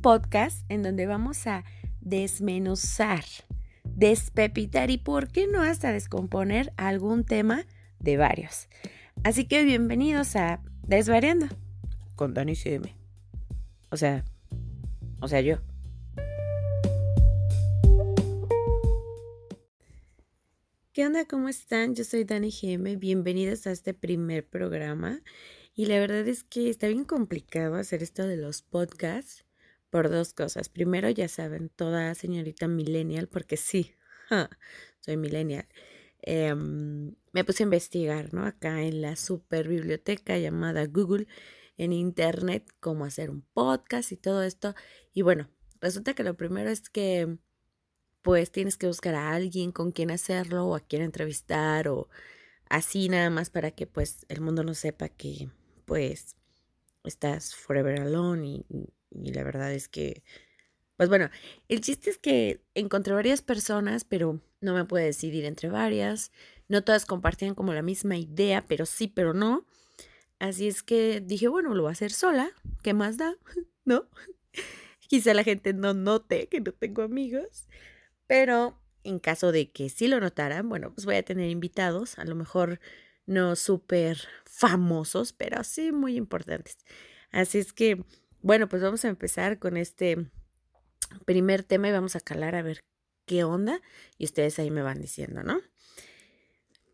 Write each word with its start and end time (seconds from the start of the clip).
podcast 0.00 0.64
en 0.70 0.82
donde 0.82 1.06
vamos 1.06 1.46
a 1.46 1.64
desmenuzar, 2.00 3.24
despepitar 3.84 4.90
y, 4.90 4.98
¿por 4.98 5.28
qué 5.28 5.46
no 5.46 5.62
hasta 5.62 5.92
descomponer 5.92 6.72
algún 6.76 7.24
tema 7.24 7.66
de 7.98 8.16
varios? 8.16 8.68
Así 9.24 9.44
que 9.44 9.64
bienvenidos 9.64 10.36
a 10.36 10.62
Desvariando 10.86 11.46
con 12.16 12.34
Dani 12.34 12.56
CM. 12.56 12.94
O 13.90 13.96
sea, 13.96 14.24
o 15.20 15.28
sea, 15.28 15.40
yo. 15.40 15.58
¿Qué 20.92 21.06
onda? 21.06 21.24
¿Cómo 21.26 21.48
están? 21.48 21.94
Yo 21.94 22.04
soy 22.04 22.24
Dani 22.24 22.50
GM. 22.50 22.96
Bienvenidos 22.96 23.66
a 23.66 23.70
este 23.70 23.94
primer 23.94 24.48
programa. 24.48 25.20
Y 25.74 25.86
la 25.86 25.98
verdad 25.98 26.26
es 26.26 26.42
que 26.42 26.68
está 26.68 26.88
bien 26.88 27.04
complicado 27.04 27.76
hacer 27.76 28.02
esto 28.02 28.26
de 28.26 28.36
los 28.36 28.62
podcasts 28.62 29.44
por 29.90 30.10
dos 30.10 30.32
cosas. 30.32 30.68
Primero, 30.68 31.10
ya 31.10 31.28
saben, 31.28 31.68
toda 31.68 32.14
señorita 32.14 32.68
millennial, 32.68 33.28
porque 33.28 33.56
sí, 33.56 33.94
soy 35.00 35.16
millennial. 35.16 35.66
Em, 36.22 37.14
me 37.32 37.44
puse 37.44 37.62
a 37.62 37.64
investigar, 37.64 38.32
¿no? 38.34 38.44
Acá 38.44 38.82
en 38.82 39.02
la 39.02 39.16
super 39.16 39.68
biblioteca 39.68 40.38
llamada 40.38 40.86
Google, 40.86 41.26
en 41.76 41.92
internet, 41.92 42.70
cómo 42.80 43.04
hacer 43.04 43.30
un 43.30 43.42
podcast 43.42 44.12
y 44.12 44.16
todo 44.16 44.42
esto. 44.42 44.74
Y 45.12 45.22
bueno, 45.22 45.48
resulta 45.80 46.14
que 46.14 46.24
lo 46.24 46.34
primero 46.36 46.70
es 46.70 46.88
que 46.90 47.38
pues 48.22 48.52
tienes 48.52 48.76
que 48.76 48.86
buscar 48.86 49.14
a 49.14 49.32
alguien 49.32 49.72
con 49.72 49.92
quien 49.92 50.10
hacerlo 50.10 50.66
o 50.66 50.74
a 50.76 50.80
quien 50.80 51.02
entrevistar 51.02 51.88
o 51.88 52.08
así 52.68 53.08
nada 53.08 53.30
más 53.30 53.50
para 53.50 53.70
que 53.70 53.86
pues 53.86 54.26
el 54.28 54.42
mundo 54.42 54.62
no 54.62 54.74
sepa 54.74 55.08
que 55.08 55.48
pues 55.86 56.36
estás 57.04 57.54
forever 57.54 58.00
alone 58.00 58.46
y, 58.46 58.66
y, 58.68 58.92
la 59.10 59.42
verdad 59.44 59.72
es 59.72 59.88
que 59.88 60.22
pues 61.00 61.08
bueno, 61.08 61.30
el 61.68 61.80
chiste 61.80 62.10
es 62.10 62.18
que 62.18 62.60
encontré 62.74 63.14
varias 63.14 63.40
personas, 63.40 64.04
pero 64.04 64.38
no 64.60 64.74
me 64.74 64.84
pude 64.84 65.02
decidir 65.04 65.46
entre 65.46 65.70
varias. 65.70 66.30
No 66.68 66.84
todas 66.84 67.06
compartían 67.06 67.54
como 67.54 67.72
la 67.72 67.80
misma 67.80 68.18
idea, 68.18 68.66
pero 68.66 68.84
sí, 68.84 69.08
pero 69.08 69.32
no. 69.32 69.64
Así 70.38 70.68
es 70.68 70.82
que 70.82 71.22
dije, 71.22 71.48
bueno, 71.48 71.74
lo 71.74 71.84
voy 71.84 71.88
a 71.88 71.92
hacer 71.92 72.12
sola. 72.12 72.50
¿Qué 72.82 72.92
más 72.92 73.16
da? 73.16 73.34
¿No? 73.86 74.10
Quizá 75.08 75.32
la 75.32 75.42
gente 75.42 75.72
no 75.72 75.94
note 75.94 76.48
que 76.48 76.60
no 76.60 76.72
tengo 76.72 77.00
amigos. 77.00 77.66
Pero 78.26 78.78
en 79.02 79.20
caso 79.20 79.52
de 79.52 79.70
que 79.70 79.88
sí 79.88 80.06
lo 80.06 80.20
notaran, 80.20 80.68
bueno, 80.68 80.92
pues 80.92 81.06
voy 81.06 81.16
a 81.16 81.24
tener 81.24 81.48
invitados, 81.48 82.18
a 82.18 82.24
lo 82.26 82.34
mejor 82.34 82.78
no 83.24 83.56
súper 83.56 84.18
famosos, 84.44 85.32
pero 85.32 85.64
sí 85.64 85.92
muy 85.92 86.16
importantes. 86.16 86.78
Así 87.30 87.56
es 87.58 87.72
que, 87.72 88.04
bueno, 88.42 88.68
pues 88.68 88.82
vamos 88.82 89.04
a 89.04 89.08
empezar 89.08 89.58
con 89.58 89.76
este 89.76 90.30
primer 91.24 91.64
tema 91.64 91.88
y 91.88 91.92
vamos 91.92 92.16
a 92.16 92.20
calar 92.20 92.54
a 92.54 92.62
ver 92.62 92.80
qué 93.26 93.44
onda 93.44 93.80
y 94.18 94.24
ustedes 94.24 94.58
ahí 94.58 94.70
me 94.70 94.82
van 94.82 95.00
diciendo, 95.00 95.42
¿no? 95.42 95.60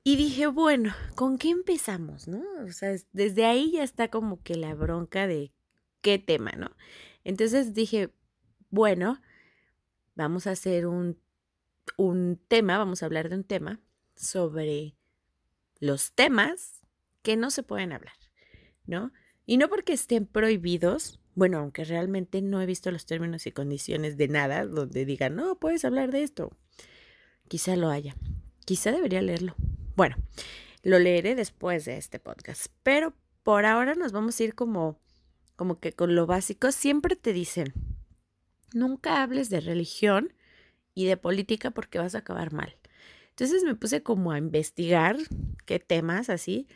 Y 0.05 0.17
dije, 0.17 0.47
bueno, 0.47 0.95
¿con 1.15 1.37
qué 1.37 1.51
empezamos, 1.51 2.29
no? 2.29 2.43
O 2.65 2.71
sea, 2.71 2.95
desde 3.13 3.45
ahí 3.45 3.73
ya 3.73 3.83
está 3.83 4.09
como 4.09 4.43
que 4.43 4.55
la 4.55 4.75
bronca 4.75 5.27
de 5.27 5.53
qué 6.01 6.19
tema, 6.19 6.53
¿no? 6.53 6.71
Entonces 7.25 7.75
dije, 7.75 8.11
bueno, 8.71 9.21
vamos 10.15 10.47
a 10.47 10.53
hacer 10.53 10.87
un 10.87 11.19
un 11.97 12.41
tema, 12.49 12.79
vamos 12.79 13.03
a 13.03 13.07
hablar 13.07 13.29
de 13.29 13.37
un 13.37 13.45
tema 13.45 13.81
sobre 14.17 14.97
los 15.79 16.13
temas 16.13 16.83
que 17.23 17.37
no 17.37 17.51
se 17.51 17.63
pueden 17.63 17.93
hablar, 17.93 18.17
¿no? 18.87 19.13
Y 19.45 19.59
no 19.59 19.69
porque 19.69 19.93
estén 19.93 20.27
prohibidos, 20.27 21.21
bueno, 21.37 21.59
aunque 21.59 21.85
realmente 21.85 22.41
no 22.41 22.63
he 22.63 22.67
visto 22.67 22.91
los 22.91 23.05
términos 23.05 23.47
y 23.47 23.53
condiciones 23.53 24.17
de 24.17 24.27
nada 24.27 24.67
donde 24.67 25.05
digan, 25.05 25.37
no, 25.37 25.61
puedes 25.61 25.85
hablar 25.85 26.11
de 26.11 26.23
esto. 26.23 26.51
Quizá 27.47 27.77
lo 27.77 27.91
haya, 27.91 28.17
quizá 28.65 28.91
debería 28.91 29.21
leerlo. 29.21 29.55
Bueno, 29.97 30.17
lo 30.83 30.99
leeré 30.99 31.35
después 31.35 31.85
de 31.85 31.99
este 31.99 32.19
podcast, 32.19 32.69
pero 32.83 33.15
por 33.43 33.67
ahora 33.67 33.95
nos 33.95 34.13
vamos 34.13 34.41
a 34.41 34.45
ir 34.45 34.55
como, 34.55 34.99
como 35.57 35.79
que 35.79 35.93
con 35.93 36.15
lo 36.15 36.27
básico. 36.27 36.73
Siempre 36.73 37.17
te 37.17 37.35
dicen, 37.35 37.75
nunca 38.73 39.23
hables 39.23 39.51
de 39.51 39.61
religión 39.61 40.33
y 40.95 41.05
de 41.05 41.19
política 41.19 41.71
porque 41.71 41.99
vas 41.99 42.15
a 42.15 42.19
acabar 42.19 42.55
mal. 42.55 42.79
Entonces 43.29 43.63
me 43.63 43.75
puse 43.75 44.03
como 44.03 44.33
a 44.33 44.39
investigar 44.39 45.19
qué 45.67 45.79
temas 45.81 46.31
así. 46.31 46.67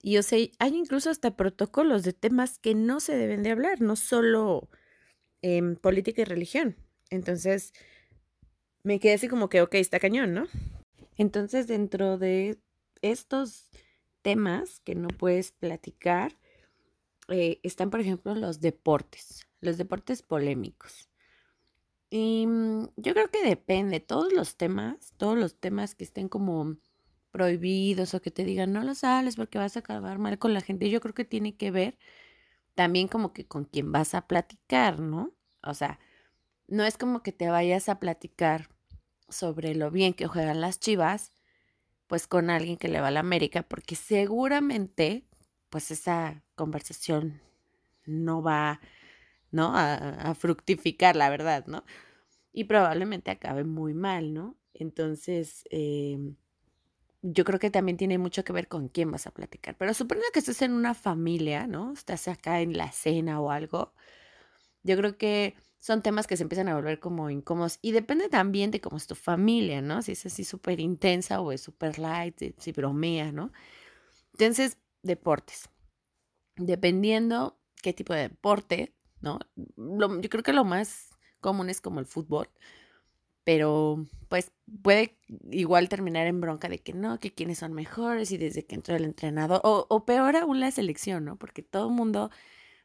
Y 0.00 0.12
yo 0.12 0.22
sé, 0.22 0.52
hay 0.58 0.76
incluso 0.76 1.10
hasta 1.10 1.36
protocolos 1.36 2.04
de 2.04 2.12
temas 2.12 2.58
que 2.58 2.74
no 2.74 3.00
se 3.00 3.16
deben 3.16 3.42
de 3.42 3.50
hablar, 3.50 3.80
no 3.80 3.96
solo 3.96 4.68
en 5.42 5.76
política 5.76 6.22
y 6.22 6.24
religión. 6.24 6.76
Entonces 7.10 7.72
me 8.82 9.00
quedé 9.00 9.14
así 9.14 9.28
como 9.28 9.48
que, 9.48 9.60
ok, 9.62 9.74
está 9.74 9.98
cañón, 9.98 10.34
¿no? 10.34 10.46
Entonces 11.16 11.66
dentro 11.66 12.18
de 12.18 12.58
estos 13.02 13.68
temas 14.22 14.80
que 14.80 14.94
no 14.94 15.08
puedes 15.08 15.52
platicar, 15.52 16.38
eh, 17.28 17.60
están 17.62 17.90
por 17.90 18.00
ejemplo 18.00 18.34
los 18.34 18.60
deportes, 18.60 19.46
los 19.60 19.78
deportes 19.78 20.22
polémicos. 20.22 21.08
Y 22.10 22.46
mm, 22.46 22.88
yo 22.96 23.12
creo 23.12 23.30
que 23.30 23.42
depende, 23.44 24.00
todos 24.00 24.32
los 24.32 24.56
temas, 24.56 25.12
todos 25.16 25.36
los 25.36 25.56
temas 25.56 25.94
que 25.94 26.04
estén 26.04 26.28
como 26.28 26.76
prohibidos 27.30 28.14
o 28.14 28.22
que 28.22 28.30
te 28.30 28.44
digan 28.44 28.72
no 28.72 28.82
los 28.82 29.04
hables 29.04 29.36
porque 29.36 29.58
vas 29.58 29.76
a 29.76 29.80
acabar 29.80 30.18
mal 30.18 30.38
con 30.38 30.54
la 30.54 30.60
gente, 30.60 30.90
yo 30.90 31.00
creo 31.00 31.14
que 31.14 31.24
tiene 31.24 31.56
que 31.56 31.70
ver 31.70 31.98
también 32.74 33.08
como 33.08 33.32
que 33.32 33.46
con 33.46 33.64
quién 33.64 33.92
vas 33.92 34.14
a 34.14 34.26
platicar, 34.26 35.00
¿no? 35.00 35.34
O 35.62 35.74
sea, 35.74 35.98
no 36.68 36.84
es 36.84 36.96
como 36.98 37.22
que 37.22 37.32
te 37.32 37.50
vayas 37.50 37.88
a 37.88 37.98
platicar 38.00 38.68
sobre 39.28 39.74
lo 39.74 39.90
bien 39.90 40.14
que 40.14 40.26
juegan 40.28 40.60
las 40.60 40.80
chivas, 40.80 41.32
pues 42.06 42.26
con 42.26 42.50
alguien 42.50 42.76
que 42.78 42.88
le 42.88 43.00
va 43.00 43.08
a 43.08 43.10
la 43.12 43.20
América, 43.20 43.62
porque 43.64 43.96
seguramente, 43.96 45.26
pues 45.70 45.90
esa 45.90 46.44
conversación 46.54 47.42
no 48.06 48.42
va 48.42 48.80
¿no? 49.50 49.72
A, 49.74 50.34
fructificar, 50.34 51.16
la 51.16 51.30
verdad, 51.30 51.66
¿no? 51.66 51.84
Y 52.52 52.64
probablemente 52.64 53.30
acabe 53.30 53.64
muy 53.64 53.94
mal, 53.94 54.34
¿no? 54.34 54.56
Entonces, 54.74 55.64
em, 55.70 56.36
yo 57.22 57.44
creo 57.44 57.58
que 57.58 57.70
también 57.70 57.96
tiene 57.96 58.18
mucho 58.18 58.44
que 58.44 58.52
ver 58.52 58.68
con 58.68 58.88
quién 58.88 59.10
vas 59.10 59.26
a 59.26 59.32
platicar. 59.32 59.76
Pero 59.76 59.94
suponiendo 59.94 60.30
que 60.32 60.38
estés 60.40 60.62
en 60.62 60.72
una 60.72 60.94
familia, 60.94 61.66
¿no? 61.66 61.92
Estás 61.92 62.28
acá 62.28 62.60
en 62.60 62.76
la 62.76 62.92
cena 62.92 63.40
o 63.40 63.50
algo. 63.50 63.92
Yo 64.82 64.96
creo 64.96 65.16
que 65.18 65.56
son 65.80 66.02
temas 66.02 66.26
que 66.26 66.36
se 66.36 66.42
empiezan 66.44 66.68
a 66.68 66.74
volver 66.74 67.00
como 67.00 67.30
incómodos. 67.30 67.78
Y 67.82 67.92
depende 67.92 68.28
también 68.28 68.70
de 68.70 68.80
cómo 68.80 68.96
es 68.96 69.06
tu 69.06 69.14
familia, 69.14 69.82
¿no? 69.82 70.02
Si 70.02 70.12
es 70.12 70.26
así 70.26 70.44
súper 70.44 70.80
intensa 70.80 71.40
o 71.40 71.52
es 71.52 71.60
súper 71.60 71.98
light, 71.98 72.54
si 72.58 72.72
bromea, 72.72 73.32
¿no? 73.32 73.52
Entonces, 74.32 74.78
deportes. 75.02 75.68
Dependiendo 76.56 77.58
qué 77.82 77.92
tipo 77.92 78.12
de 78.14 78.22
deporte, 78.22 78.94
¿no? 79.20 79.38
yo 79.56 80.28
creo 80.28 80.42
que 80.42 80.52
lo 80.52 80.64
más 80.64 81.10
común 81.40 81.70
es 81.70 81.80
como 81.80 82.00
el 82.00 82.06
fútbol, 82.06 82.48
pero 83.48 84.04
pues 84.28 84.52
puede 84.82 85.16
igual 85.50 85.88
terminar 85.88 86.26
en 86.26 86.38
bronca 86.38 86.68
de 86.68 86.80
que 86.80 86.92
no, 86.92 87.18
que 87.18 87.32
quiénes 87.32 87.60
son 87.60 87.72
mejores 87.72 88.30
y 88.30 88.36
desde 88.36 88.66
que 88.66 88.74
entró 88.74 88.94
el 88.94 89.04
entrenador, 89.04 89.62
o, 89.64 89.86
o 89.88 90.04
peor 90.04 90.36
aún 90.36 90.60
la 90.60 90.70
selección, 90.70 91.24
¿no? 91.24 91.36
Porque 91.38 91.62
todo 91.62 91.88
el 91.88 91.94
mundo, 91.94 92.30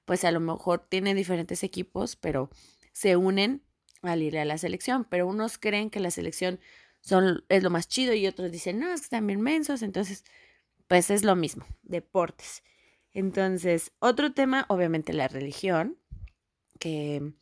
pues 0.05 0.23
a 0.23 0.31
lo 0.31 0.39
mejor 0.39 0.87
tiene 0.87 1.15
diferentes 1.15 1.63
equipos, 1.65 2.15
pero 2.15 2.49
se 2.93 3.17
unen 3.17 3.61
al 4.03 4.21
ir 4.21 4.37
a 4.37 4.45
la 4.45 4.57
selección, 4.57 5.03
pero 5.03 5.27
unos 5.27 5.57
creen 5.57 5.89
que 5.89 5.99
la 5.99 6.11
selección 6.11 6.61
son, 7.01 7.43
es 7.49 7.61
lo 7.61 7.69
más 7.69 7.89
chido 7.89 8.13
y 8.13 8.25
otros 8.25 8.49
dicen, 8.49 8.79
no, 8.79 8.93
es 8.93 9.01
que 9.01 9.05
están 9.07 9.27
bien 9.27 9.41
mensos, 9.41 9.81
entonces, 9.81 10.23
pues 10.87 11.09
es 11.09 11.25
lo 11.25 11.35
mismo, 11.35 11.65
deportes. 11.81 12.63
Entonces, 13.11 13.91
otro 13.99 14.33
tema, 14.33 14.65
obviamente 14.69 15.11
la 15.11 15.27
religión, 15.27 15.97
que 16.79 17.33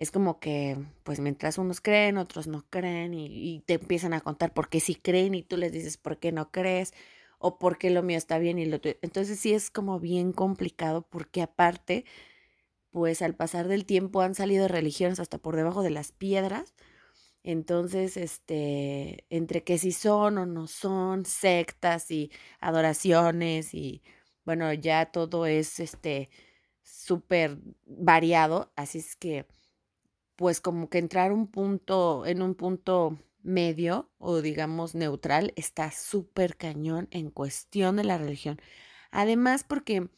es 0.00 0.10
como 0.10 0.40
que, 0.40 0.78
pues 1.04 1.20
mientras 1.20 1.58
unos 1.58 1.82
creen, 1.82 2.16
otros 2.16 2.46
no 2.46 2.64
creen 2.70 3.12
y, 3.14 3.60
te 3.66 3.74
empiezan 3.74 4.14
a 4.14 4.22
contar 4.22 4.54
por 4.54 4.70
qué 4.70 4.80
sí 4.80 4.94
creen 4.94 5.34
y 5.34 5.42
tú 5.42 5.58
les 5.58 5.72
dices 5.72 5.98
por 5.98 6.18
qué 6.18 6.32
no 6.32 6.50
crees 6.50 6.94
o 7.38 7.58
por 7.58 7.78
qué 7.78 7.90
lo 7.90 8.02
mío 8.02 8.18
está 8.18 8.38
bien 8.38 8.58
y 8.58 8.64
lo 8.66 8.80
tuyo. 8.80 8.96
Entonces 9.02 9.38
sí 9.40 9.52
es 9.52 9.70
como 9.70 10.00
bien 10.00 10.32
complicado 10.32 11.02
porque 11.02 11.42
aparte, 11.42 12.06
pues 12.90 13.22
al 13.22 13.36
pasar 13.36 13.68
del 13.68 13.86
tiempo 13.86 14.22
han 14.22 14.34
salido 14.34 14.68
religiones 14.68 15.20
hasta 15.20 15.38
por 15.38 15.56
debajo 15.56 15.82
de 15.82 15.90
las 15.90 16.12
piedras. 16.12 16.74
Entonces, 17.44 18.16
este, 18.16 19.26
entre 19.30 19.64
que 19.64 19.78
si 19.78 19.92
son 19.92 20.38
o 20.38 20.46
no 20.46 20.66
son 20.66 21.26
sectas 21.26 22.10
y 22.10 22.30
adoraciones 22.60 23.74
y 23.74 24.02
bueno, 24.44 24.72
ya 24.74 25.06
todo 25.12 25.46
es 25.46 25.80
este 25.80 26.30
súper 26.82 27.58
variado, 27.86 28.72
así 28.76 28.98
es 28.98 29.16
que 29.16 29.46
pues 30.40 30.62
como 30.62 30.88
que 30.88 30.96
entrar 30.96 31.32
un 31.32 31.48
punto, 31.48 32.24
en 32.24 32.40
un 32.40 32.54
punto 32.54 33.18
medio 33.42 34.10
o 34.16 34.40
digamos 34.40 34.94
neutral 34.94 35.52
está 35.54 35.90
súper 35.90 36.56
cañón 36.56 37.08
en 37.10 37.30
cuestión 37.30 37.96
de 37.96 38.04
la 38.04 38.16
religión. 38.16 38.58
Además 39.10 39.64
porque 39.64 40.08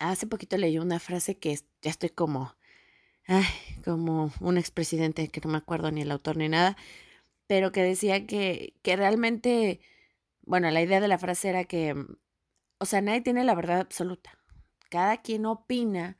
hace 0.00 0.26
poquito 0.26 0.56
leí 0.56 0.76
una 0.80 0.98
frase 0.98 1.38
que 1.38 1.56
ya 1.82 1.90
estoy 1.90 2.10
como, 2.10 2.56
ay, 3.28 3.44
como 3.84 4.32
un 4.40 4.58
expresidente 4.58 5.28
que 5.28 5.40
no 5.44 5.50
me 5.52 5.58
acuerdo 5.58 5.92
ni 5.92 6.00
el 6.00 6.10
autor 6.10 6.36
ni 6.36 6.48
nada, 6.48 6.76
pero 7.46 7.70
que 7.70 7.84
decía 7.84 8.26
que, 8.26 8.74
que 8.82 8.96
realmente, 8.96 9.80
bueno, 10.40 10.68
la 10.72 10.82
idea 10.82 11.00
de 11.00 11.06
la 11.06 11.18
frase 11.18 11.48
era 11.48 11.62
que, 11.62 11.94
o 12.78 12.86
sea, 12.86 13.00
nadie 13.02 13.20
tiene 13.20 13.44
la 13.44 13.54
verdad 13.54 13.78
absoluta. 13.78 14.36
Cada 14.90 15.18
quien 15.22 15.46
opina 15.46 16.18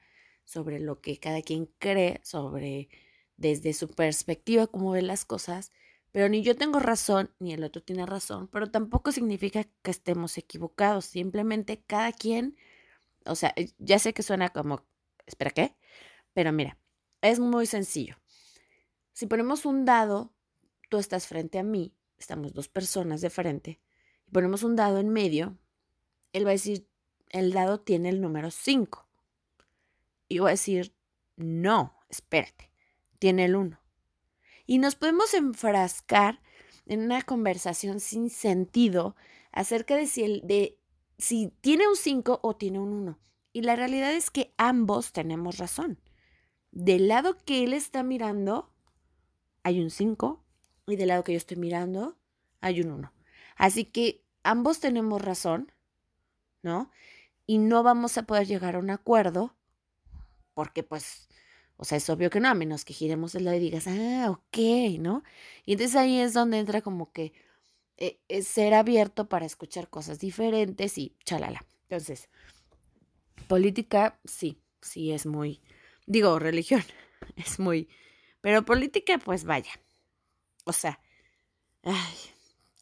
sobre 0.53 0.81
lo 0.81 1.01
que 1.01 1.19
cada 1.19 1.41
quien 1.41 1.67
cree, 1.79 2.21
sobre 2.23 2.91
desde 3.39 3.73
su 3.73 3.89
perspectiva 3.89 4.67
cómo 4.67 4.91
ve 4.91 5.03
las 5.03 5.25
cosas, 5.25 5.73
pero 6.13 6.29
ni 6.29 6.43
yo 6.43 6.57
tengo 6.57 6.79
razón, 6.79 7.31
ni 7.39 7.55
el 7.55 7.65
otro 7.65 7.83
tiene 7.83 8.05
razón, 8.05 8.49
pero 8.49 8.71
tampoco 8.71 9.13
significa 9.13 9.65
que 9.83 9.91
estemos 9.91 10.37
equivocados, 10.37 11.07
simplemente 11.07 11.83
cada 11.87 12.13
quien, 12.13 12.57
o 13.25 13.35
sea, 13.35 13.55
eh, 13.57 13.71
ya 13.79 13.99
sé 13.99 14.13
que 14.13 14.23
suena 14.23 14.51
como, 14.51 14.85
espera, 15.27 15.51
¿qué? 15.53 15.75
Pero 16.35 16.53
mira, 16.53 16.79
es 17.23 17.41
muy 17.41 17.65
sencillo. 17.67 18.17
Si 19.15 19.27
ponemos 19.27 19.65
un 19.65 19.87
dado, 19.87 20.35
tú 20.91 20.99
estás 20.99 21.27
frente 21.27 21.59
a 21.59 21.63
mí, 21.63 21.95
estamos 22.19 22.53
dos 22.53 22.69
personas 22.69 23.23
de 23.23 23.31
frente, 23.31 23.81
y 24.27 24.31
ponemos 24.31 24.63
un 24.65 24.77
dado 24.77 24.99
en 24.99 25.09
medio, 25.09 25.57
él 26.35 26.45
va 26.45 26.51
a 26.51 26.53
decir, 26.53 26.87
el 27.31 27.53
dado 27.53 27.81
tiene 27.81 28.11
el 28.11 28.21
número 28.21 28.51
5. 28.51 29.09
Voy 30.39 30.49
a 30.49 30.53
decir, 30.53 30.95
no, 31.37 31.99
espérate, 32.09 32.71
tiene 33.19 33.47
el 33.47 33.57
1. 33.57 33.79
Y 34.67 34.79
nos 34.79 34.95
podemos 34.95 35.35
enfrascar 35.35 36.41
en 36.87 37.03
una 37.03 37.23
conversación 37.23 38.01
sin 38.01 38.31
sentido 38.31 39.17
acerca 39.51 39.97
de 39.97 40.07
si, 40.07 40.23
el, 40.23 40.41
de, 40.45 40.79
si 41.19 41.53
tiene 41.61 41.89
un 41.89 41.97
5 41.97 42.41
o 42.43 42.57
tiene 42.57 42.79
un 42.79 42.93
1. 42.93 43.19
Y 43.53 43.63
la 43.63 43.77
realidad 43.77 44.13
es 44.15 44.31
que 44.31 44.55
ambos 44.57 45.13
tenemos 45.13 45.59
razón. 45.59 46.01
Del 46.71 47.09
lado 47.09 47.37
que 47.45 47.65
él 47.65 47.75
está 47.75 48.03
mirando, 48.03 48.73
hay 49.63 49.81
un 49.81 49.91
5 49.91 50.43
y 50.87 50.97
del 50.97 51.09
lado 51.09 51.25
que 51.25 51.33
yo 51.33 51.39
estoy 51.39 51.59
mirando, 51.59 52.17
hay 52.61 52.81
un 52.81 52.93
1. 52.93 53.13
Así 53.57 53.85
que 53.85 54.25
ambos 54.43 54.81
tenemos 54.81 55.23
razón, 55.23 55.71
¿no? 56.63 56.91
Y 57.47 57.59
no 57.59 57.83
vamos 57.83 58.17
a 58.17 58.23
poder 58.23 58.47
llegar 58.47 58.77
a 58.77 58.79
un 58.79 58.91
acuerdo 58.91 59.55
porque 60.55 60.83
pues 60.83 61.29
o 61.83 61.85
sea, 61.85 61.99
es 61.99 62.09
obvio 62.11 62.31
que 62.31 62.39
no, 62.39 62.49
a 62.49 62.55
menos 62.55 62.85
que 62.85 62.95
giremos 62.95 63.35
el 63.35 63.45
lado 63.45 63.57
y 63.57 63.61
digas, 63.61 63.89
ah, 63.89 64.31
ok, 64.31 64.99
¿no? 65.01 65.25
Y 65.65 65.73
entonces 65.73 65.97
ahí 65.97 66.21
es 66.21 66.33
donde 66.33 66.61
entra 66.61 66.81
como 66.81 67.11
que 67.11 67.33
eh, 67.97 68.21
ser 68.43 68.75
abierto 68.75 69.29
para 69.29 69.47
escuchar 69.47 69.89
cosas 69.89 70.21
diferentes 70.21 70.97
y 70.97 71.17
chalala. 71.25 71.65
Entonces, 71.89 72.29
política, 73.49 74.21
sí, 74.25 74.63
sí 74.81 75.11
es 75.11 75.27
muy, 75.27 75.61
digo, 76.07 76.39
religión, 76.39 76.85
es 77.37 77.59
muy, 77.59 77.89
pero 78.41 78.65
política, 78.65 79.19
pues 79.19 79.43
vaya. 79.43 79.73
O 80.65 80.73
sea, 80.73 81.01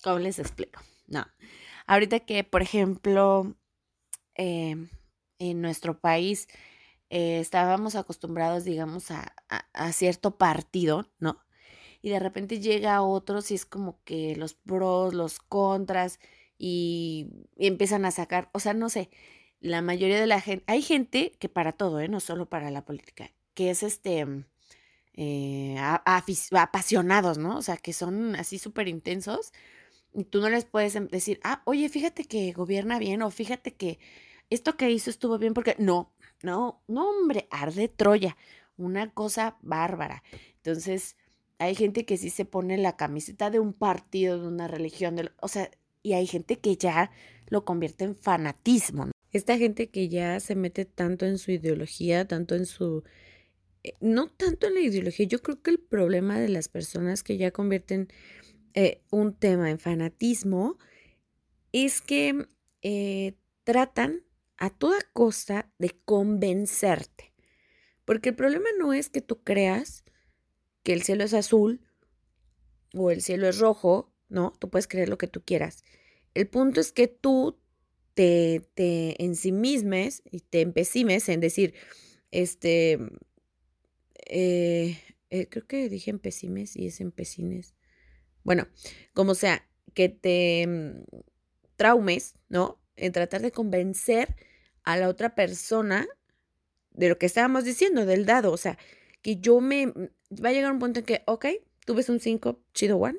¿cómo 0.03 0.19
les 0.19 0.39
explico? 0.39 0.83
No. 1.07 1.27
Ahorita 1.87 2.21
que, 2.21 2.45
por 2.45 2.61
ejemplo, 2.61 3.57
eh, 4.35 4.77
en 5.39 5.63
nuestro 5.63 5.99
país 5.99 6.49
eh, 7.11 7.41
estábamos 7.41 7.97
acostumbrados, 7.97 8.65
digamos, 8.65 9.11
a, 9.11 9.35
a, 9.73 9.93
cierto 9.93 10.39
partido, 10.39 11.11
¿no? 11.19 11.45
Y 12.03 12.11
de 12.11 12.21
repente 12.21 12.61
llega 12.61 13.03
otro 13.03 13.41
y 13.49 13.55
es 13.55 13.67
como 13.67 14.03
que 14.05 14.37
los 14.37 14.55
pros, 14.55 15.15
los 15.15 15.41
contras, 15.41 16.21
y, 16.59 17.29
empiezan 17.57 18.05
a 18.05 18.11
sacar, 18.13 18.51
o 18.53 18.61
sea, 18.61 18.75
no 18.75 18.91
sé, 18.91 19.11
la 19.61 19.83
mayoría 19.83 20.21
de 20.21 20.27
la 20.27 20.41
gente, 20.41 20.65
hay 20.69 20.83
gente 20.83 21.33
que 21.39 21.49
para 21.49 21.73
todo, 21.73 22.01
¿eh? 22.01 22.09
No 22.09 22.21
solo 22.21 22.49
para 22.49 22.71
la 22.71 22.85
política, 22.85 23.33
que 23.55 23.71
es 23.71 23.83
este, 23.83 24.27
eh, 25.15 25.77
apasionados, 26.53 27.39
¿no? 27.39 27.59
O 27.59 27.63
sea, 27.63 27.77
que 27.77 27.93
son 27.93 28.37
así 28.37 28.59
súper 28.59 28.89
intensos 28.89 29.53
y 30.15 30.25
tú 30.25 30.41
no 30.41 30.51
les 30.51 30.65
puedes 30.65 30.95
em, 30.97 31.09
decir, 31.09 31.41
ah, 31.45 31.63
oye, 31.67 31.89
fíjate 31.89 32.25
que 32.25 32.53
gobierna 32.53 32.99
bien 32.99 33.23
o 33.23 33.31
fíjate 33.31 33.75
que 33.75 33.99
esto 34.51 34.77
que 34.77 34.91
hizo 34.91 35.11
estuvo 35.11 35.39
bien 35.39 35.55
porque 35.55 35.77
no, 35.79 36.13
no, 36.43 36.83
no, 36.89 37.11
hombre, 37.11 37.47
arde 37.51 37.89
Troya, 37.89 38.37
una 38.77 39.13
cosa 39.13 39.59
bárbara. 39.63 40.23
Entonces, 40.57 41.17
hay 41.59 41.75
gente 41.75 42.05
que 42.05 42.17
sí 42.17 42.31
se 42.31 42.45
pone 42.45 42.79
la 42.79 42.97
camiseta 42.97 43.51
de 43.51 43.61
un 43.61 43.73
partido, 43.73 44.41
de 44.41 44.49
una 44.49 44.69
religión, 44.69 45.31
o 45.41 45.49
sea, 45.49 45.71
y 46.03 46.15
hay 46.15 46.27
gente 46.27 46.59
que 46.59 46.77
ya 46.77 47.11
lo 47.49 47.65
convierte 47.65 48.05
en 48.05 48.17
fanatismo. 48.17 49.11
Esta 49.33 49.59
gente 49.59 49.91
que 49.91 50.09
ya 50.09 50.41
se 50.41 50.55
mete 50.55 50.85
tanto 50.85 51.27
en 51.27 51.39
su 51.39 51.53
ideología, 51.53 52.27
tanto 52.27 52.55
en 52.55 52.67
su... 52.67 53.05
Eh, 53.83 53.95
no 54.01 54.29
tanto 54.29 54.67
en 54.67 54.75
la 54.75 54.81
ideología, 54.81 55.27
yo 55.27 55.43
creo 55.43 55.63
que 55.63 55.71
el 55.71 55.79
problema 55.79 56.39
de 56.39 56.49
las 56.49 56.69
personas 56.69 57.23
que 57.23 57.37
ya 57.37 57.51
convierten 57.51 58.09
eh, 58.75 59.03
un 59.11 59.35
tema 59.35 59.71
en 59.71 59.79
fanatismo 59.79 60.79
es 61.73 62.01
que 62.01 62.47
eh, 62.83 63.35
tratan 63.65 64.23
a 64.61 64.71
toda 64.71 64.99
costa 65.13 65.73
de 65.79 65.99
convencerte. 66.05 67.33
Porque 68.05 68.29
el 68.29 68.37
problema 68.37 68.69
no 68.79 68.93
es 68.93 69.09
que 69.09 69.23
tú 69.23 69.43
creas 69.43 70.05
que 70.83 70.93
el 70.93 71.03
cielo 71.03 71.25
es 71.25 71.35
azul 71.35 71.81
o 72.95 73.11
el 73.11 73.23
cielo 73.23 73.49
es 73.49 73.59
rojo, 73.59 74.13
no, 74.29 74.53
tú 74.61 74.71
puedes 74.71 74.87
creer 74.87 75.09
lo 75.09 75.19
que 75.19 75.27
tú 75.27 75.43
quieras. 75.43 75.83
El 76.35 76.47
punto 76.47 76.81
es 76.81 76.93
que 76.93 77.09
tú 77.09 77.59
te, 78.15 78.69
te 78.75 79.23
ensimismes 79.25 80.23
y 80.31 80.41
te 80.41 80.61
empecimes 80.61 81.29
en 81.31 81.41
decir, 81.41 81.75
este, 82.31 82.99
eh, 84.27 84.99
eh, 85.31 85.47
creo 85.49 85.67
que 85.67 85.89
dije 85.89 86.11
empecimes 86.11 86.77
y 86.77 86.87
es 86.87 87.01
empecines. 87.01 87.75
Bueno, 88.45 88.69
como 89.15 89.35
sea, 89.35 89.67
que 89.95 90.11
te 90.11 90.67
mm, 90.67 91.05
traumes, 91.77 92.35
¿no? 92.49 92.79
En 92.97 93.13
tratar 93.13 93.41
de 93.41 93.53
convencer 93.53 94.37
a 94.85 94.97
la 94.97 95.09
otra 95.09 95.35
persona 95.35 96.09
de 96.93 97.09
lo 97.09 97.19
que 97.19 97.27
estábamos 97.27 97.65
diciendo, 97.65 98.07
del 98.07 98.27
dado. 98.27 98.53
O 98.53 98.57
sea, 98.57 98.79
que 99.23 99.37
yo 99.37 99.61
me... 99.61 99.93
Va 100.33 100.51
a 100.51 100.53
llegar 100.53 100.73
un 100.73 100.79
punto 100.79 101.01
en 101.01 101.07
que, 101.07 101.23
ok, 101.27 101.47
tú 101.85 101.95
ves 101.95 102.09
un 102.09 102.21
5, 102.21 102.61
chido 102.73 102.99
one, 102.99 103.19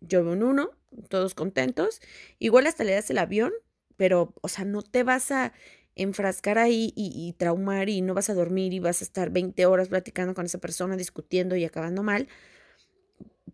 yo 0.00 0.24
veo 0.24 0.32
un 0.32 0.42
1, 0.42 0.70
todos 1.08 1.34
contentos. 1.34 2.00
Igual 2.38 2.66
hasta 2.66 2.84
le 2.84 2.92
das 2.92 3.10
el 3.10 3.18
avión, 3.18 3.52
pero, 3.96 4.34
o 4.40 4.48
sea, 4.48 4.64
no 4.64 4.82
te 4.82 5.04
vas 5.04 5.30
a 5.30 5.52
enfrascar 5.94 6.58
ahí 6.58 6.92
y, 6.96 7.12
y, 7.14 7.32
traumar 7.34 7.88
y 7.88 8.00
no 8.00 8.14
vas 8.14 8.30
a 8.30 8.34
dormir 8.34 8.72
y 8.72 8.80
vas 8.80 9.00
a 9.00 9.04
estar 9.04 9.30
20 9.30 9.66
horas 9.66 9.88
platicando 9.88 10.34
con 10.34 10.46
esa 10.46 10.58
persona, 10.58 10.96
discutiendo 10.96 11.56
y 11.56 11.64
acabando 11.64 12.02
mal, 12.02 12.26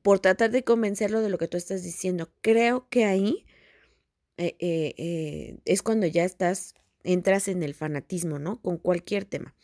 por 0.02 0.20
tratar 0.20 0.50
de 0.50 0.62
convencerlo 0.62 1.20
de 1.20 1.28
lo 1.28 1.38
que 1.38 1.48
tú 1.48 1.56
estás 1.56 1.82
diciendo. 1.82 2.30
Creo 2.40 2.88
que 2.88 3.04
ahí 3.04 3.44
eh, 4.38 4.54
eh, 4.58 4.94
eh, 4.98 5.58
es 5.64 5.82
cuando 5.82 6.06
ya 6.06 6.24
estás 6.24 6.74
entras 7.06 7.48
en 7.48 7.62
el 7.62 7.74
fanatismo, 7.74 8.38
¿no? 8.38 8.60
Con 8.60 8.76
cualquier 8.76 9.24
tema. 9.24 9.54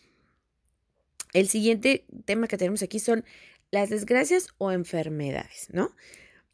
El 1.32 1.49
siguiente 1.49 2.04
tema 2.25 2.46
que 2.46 2.56
tenemos 2.56 2.82
aquí 2.82 2.99
son 2.99 3.25
las 3.70 3.90
desgracias 3.90 4.49
o 4.58 4.70
enfermedades, 4.70 5.68
¿no? 5.72 5.94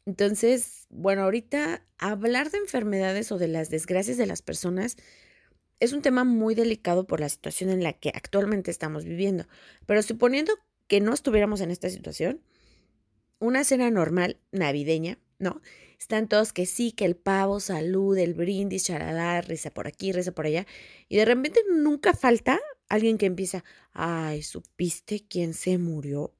Entonces, 0.05 0.87
bueno, 0.89 1.23
ahorita 1.23 1.85
hablar 1.97 2.49
de 2.49 2.57
enfermedades 2.57 3.31
o 3.31 3.37
de 3.37 3.47
las 3.47 3.69
desgracias 3.69 4.17
de 4.17 4.25
las 4.25 4.41
personas 4.41 4.97
es 5.79 5.93
un 5.93 6.01
tema 6.01 6.23
muy 6.23 6.55
delicado 6.55 7.05
por 7.07 7.19
la 7.19 7.29
situación 7.29 7.69
en 7.69 7.83
la 7.83 7.93
que 7.93 8.09
actualmente 8.09 8.71
estamos 8.71 9.05
viviendo. 9.05 9.47
Pero 9.85 10.01
suponiendo 10.01 10.53
que 10.87 10.99
no 10.99 11.13
estuviéramos 11.13 11.61
en 11.61 11.71
esta 11.71 11.89
situación, 11.89 12.41
una 13.39 13.63
cena 13.63 13.89
normal 13.91 14.37
navideña, 14.51 15.19
¿no? 15.37 15.61
Están 15.99 16.29
todos 16.29 16.53
que 16.53 16.65
sí, 16.65 16.93
que 16.93 17.03
el 17.05 17.17
pavo, 17.17 17.59
salud, 17.59 18.17
el 18.17 18.33
brindis, 18.33 18.85
charalá, 18.85 19.41
reza 19.41 19.69
por 19.69 19.85
aquí, 19.85 20.13
reza 20.13 20.31
por 20.31 20.45
allá. 20.45 20.65
Y 21.09 21.17
de 21.17 21.25
repente 21.25 21.61
nunca 21.69 22.13
falta 22.13 22.59
alguien 22.87 23.17
que 23.17 23.25
empieza, 23.25 23.65
ay, 23.91 24.41
¿supiste 24.41 25.25
quién 25.27 25.53
se 25.53 25.77
murió? 25.77 26.33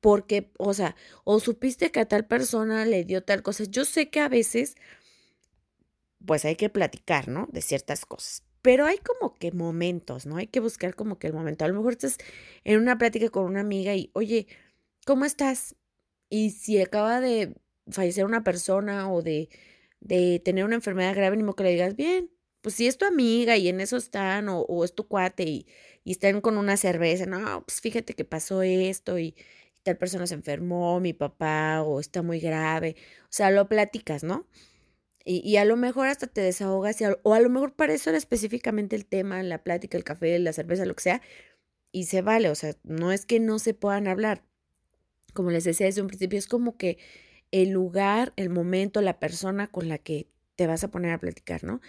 Porque, 0.00 0.52
o 0.58 0.74
sea, 0.74 0.96
o 1.24 1.40
supiste 1.40 1.90
que 1.90 2.00
a 2.00 2.08
tal 2.08 2.26
persona 2.26 2.84
le 2.84 3.04
dio 3.04 3.24
tal 3.24 3.42
cosa. 3.42 3.64
Yo 3.64 3.86
sé 3.86 4.10
que 4.10 4.20
a 4.20 4.28
veces, 4.28 4.76
pues 6.24 6.44
hay 6.44 6.56
que 6.56 6.68
platicar, 6.68 7.28
¿no? 7.28 7.48
De 7.50 7.62
ciertas 7.62 8.04
cosas. 8.04 8.44
Pero 8.60 8.84
hay 8.84 8.98
como 8.98 9.34
que 9.34 9.50
momentos, 9.52 10.26
¿no? 10.26 10.36
Hay 10.36 10.46
que 10.48 10.60
buscar 10.60 10.94
como 10.94 11.18
que 11.18 11.26
el 11.26 11.32
momento. 11.32 11.64
A 11.64 11.68
lo 11.68 11.74
mejor 11.74 11.94
estás 11.94 12.18
en 12.64 12.80
una 12.80 12.98
plática 12.98 13.30
con 13.30 13.44
una 13.44 13.60
amiga 13.60 13.94
y, 13.94 14.10
oye, 14.14 14.46
¿cómo 15.06 15.24
estás? 15.24 15.74
Y 16.28 16.50
si 16.50 16.80
acaba 16.80 17.20
de 17.20 17.54
fallecer 17.90 18.24
una 18.24 18.44
persona 18.44 19.12
o 19.12 19.22
de, 19.22 19.48
de 20.00 20.40
tener 20.44 20.64
una 20.64 20.76
enfermedad 20.76 21.14
grave, 21.14 21.36
ni 21.36 21.42
modo 21.42 21.56
que 21.56 21.64
le 21.64 21.70
digas, 21.70 21.96
bien, 21.96 22.30
pues 22.62 22.74
si 22.76 22.86
es 22.86 22.98
tu 22.98 23.06
amiga 23.06 23.56
y 23.56 23.68
en 23.68 23.80
eso 23.80 23.96
están, 23.96 24.48
o, 24.48 24.60
o 24.60 24.84
es 24.84 24.94
tu 24.94 25.06
cuate 25.08 25.44
y, 25.44 25.66
y, 26.04 26.12
están 26.12 26.40
con 26.40 26.56
una 26.58 26.76
cerveza, 26.76 27.26
no, 27.26 27.64
pues 27.66 27.80
fíjate 27.80 28.14
que 28.14 28.24
pasó 28.24 28.62
esto 28.62 29.18
y, 29.18 29.34
tal 29.84 29.98
persona 29.98 30.26
se 30.26 30.34
enfermó, 30.34 30.98
mi 30.98 31.12
papá, 31.12 31.82
o 31.82 32.00
está 32.00 32.22
muy 32.22 32.40
grave, 32.40 32.96
o 33.24 33.26
sea, 33.30 33.50
lo 33.50 33.68
platicas, 33.68 34.24
¿no? 34.24 34.48
Y, 35.24 35.40
y 35.48 35.56
a 35.58 35.64
lo 35.64 35.76
mejor 35.76 36.08
hasta 36.08 36.26
te 36.26 36.40
desahogas, 36.40 36.98
o 37.22 37.34
a 37.34 37.40
lo 37.40 37.50
mejor 37.50 37.74
para 37.74 37.94
eso 37.94 38.10
era 38.10 38.18
específicamente 38.18 38.96
el 38.96 39.06
tema, 39.06 39.42
la 39.42 39.62
plática, 39.62 39.96
el 39.96 40.04
café, 40.04 40.38
la 40.38 40.52
cerveza, 40.52 40.86
lo 40.86 40.94
que 40.96 41.02
sea, 41.02 41.22
y 41.92 42.04
se 42.06 42.22
vale, 42.22 42.50
o 42.50 42.54
sea, 42.54 42.74
no 42.82 43.12
es 43.12 43.26
que 43.26 43.40
no 43.40 43.58
se 43.58 43.74
puedan 43.74 44.08
hablar. 44.08 44.44
Como 45.34 45.50
les 45.50 45.64
decía 45.64 45.86
desde 45.86 46.02
un 46.02 46.08
principio, 46.08 46.38
es 46.38 46.48
como 46.48 46.76
que 46.76 46.98
el 47.54 47.70
lugar, 47.70 48.32
el 48.34 48.50
momento, 48.50 49.00
la 49.00 49.20
persona 49.20 49.68
con 49.68 49.88
la 49.88 49.98
que 49.98 50.26
te 50.56 50.66
vas 50.66 50.82
a 50.82 50.90
poner 50.90 51.12
a 51.12 51.20
platicar, 51.20 51.62
¿no? 51.62 51.80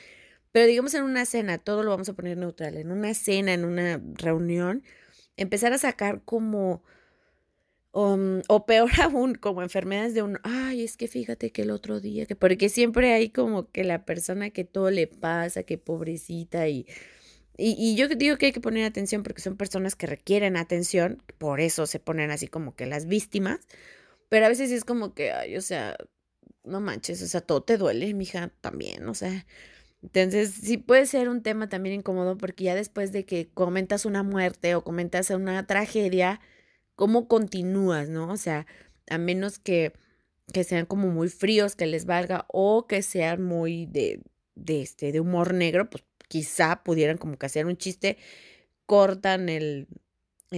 Pero 0.51 0.67
digamos 0.67 0.93
en 0.93 1.01
una 1.01 1.25
cena, 1.25 1.57
todo 1.57 1.81
lo 1.81 1.89
vamos 1.89 2.07
a 2.07 2.13
poner 2.13 2.37
neutral, 2.37 2.77
en 2.77 2.91
una 2.91 3.15
cena, 3.15 3.51
en 3.55 3.65
una 3.65 3.99
reunión, 4.13 4.83
empezar 5.37 5.73
a 5.73 5.79
sacar 5.79 6.21
como, 6.23 6.83
um, 7.93 8.41
o 8.47 8.67
peor 8.67 8.91
aún, 9.01 9.33
como 9.33 9.63
enfermedades 9.63 10.13
de 10.13 10.21
un, 10.21 10.37
ay, 10.43 10.83
es 10.83 10.97
que 10.97 11.07
fíjate 11.07 11.51
que 11.51 11.63
el 11.63 11.71
otro 11.71 11.99
día, 11.99 12.27
que 12.27 12.35
porque 12.35 12.69
siempre 12.69 13.13
hay 13.13 13.29
como 13.29 13.71
que 13.71 13.83
la 13.83 14.05
persona 14.05 14.51
que 14.51 14.65
todo 14.65 14.91
le 14.91 15.07
pasa, 15.07 15.63
que 15.63 15.79
pobrecita 15.79 16.67
y... 16.67 16.85
Y, 17.57 17.75
y 17.79 17.95
yo 17.95 18.09
digo 18.09 18.37
que 18.37 18.47
hay 18.47 18.51
que 18.51 18.59
poner 18.59 18.83
atención 18.83 19.23
porque 19.23 19.41
son 19.41 19.55
personas 19.55 19.95
que 19.95 20.07
requieren 20.07 20.57
atención, 20.57 21.23
por 21.37 21.61
eso 21.61 21.87
se 21.87 21.99
ponen 22.01 22.29
así 22.29 22.49
como 22.49 22.75
que 22.75 22.85
las 22.85 23.05
víctimas, 23.07 23.61
pero 24.29 24.45
a 24.45 24.49
veces 24.49 24.71
es 24.71 24.85
como 24.85 25.13
que, 25.13 25.31
ay, 25.31 25.57
o 25.57 25.61
sea, 25.61 25.97
no 26.63 26.81
manches, 26.81 27.21
o 27.21 27.27
sea, 27.27 27.41
todo 27.41 27.63
te 27.63 27.77
duele, 27.77 28.13
mija, 28.13 28.51
también, 28.61 29.07
o 29.09 29.13
sea, 29.13 29.45
entonces, 30.13 30.53
sí 30.53 30.77
puede 30.77 31.07
ser 31.07 31.29
un 31.29 31.41
tema 31.41 31.67
también 31.67 31.95
incómodo 31.95 32.37
porque 32.37 32.65
ya 32.65 32.75
después 32.75 33.11
de 33.11 33.25
que 33.25 33.49
comentas 33.53 34.05
una 34.05 34.21
muerte 34.23 34.75
o 34.75 34.83
comentas 34.83 35.31
una 35.31 35.65
tragedia, 35.65 36.41
¿cómo 36.95 37.27
continúas, 37.27 38.09
no? 38.09 38.29
O 38.31 38.37
sea, 38.37 38.67
a 39.09 39.17
menos 39.17 39.57
que, 39.59 39.93
que 40.53 40.63
sean 40.63 40.85
como 40.85 41.07
muy 41.09 41.29
fríos, 41.29 41.75
que 41.75 41.87
les 41.87 42.05
valga, 42.05 42.45
o 42.49 42.87
que 42.87 43.01
sean 43.01 43.41
muy 43.43 43.87
de, 43.87 44.21
de, 44.55 44.81
este, 44.83 45.11
de 45.11 45.19
humor 45.21 45.53
negro, 45.55 45.89
pues 45.89 46.03
quizá 46.27 46.83
pudieran 46.83 47.17
como 47.17 47.37
que 47.37 47.47
hacer 47.47 47.65
un 47.65 47.77
chiste, 47.77 48.17
cortan 48.85 49.49
el, 49.49 49.87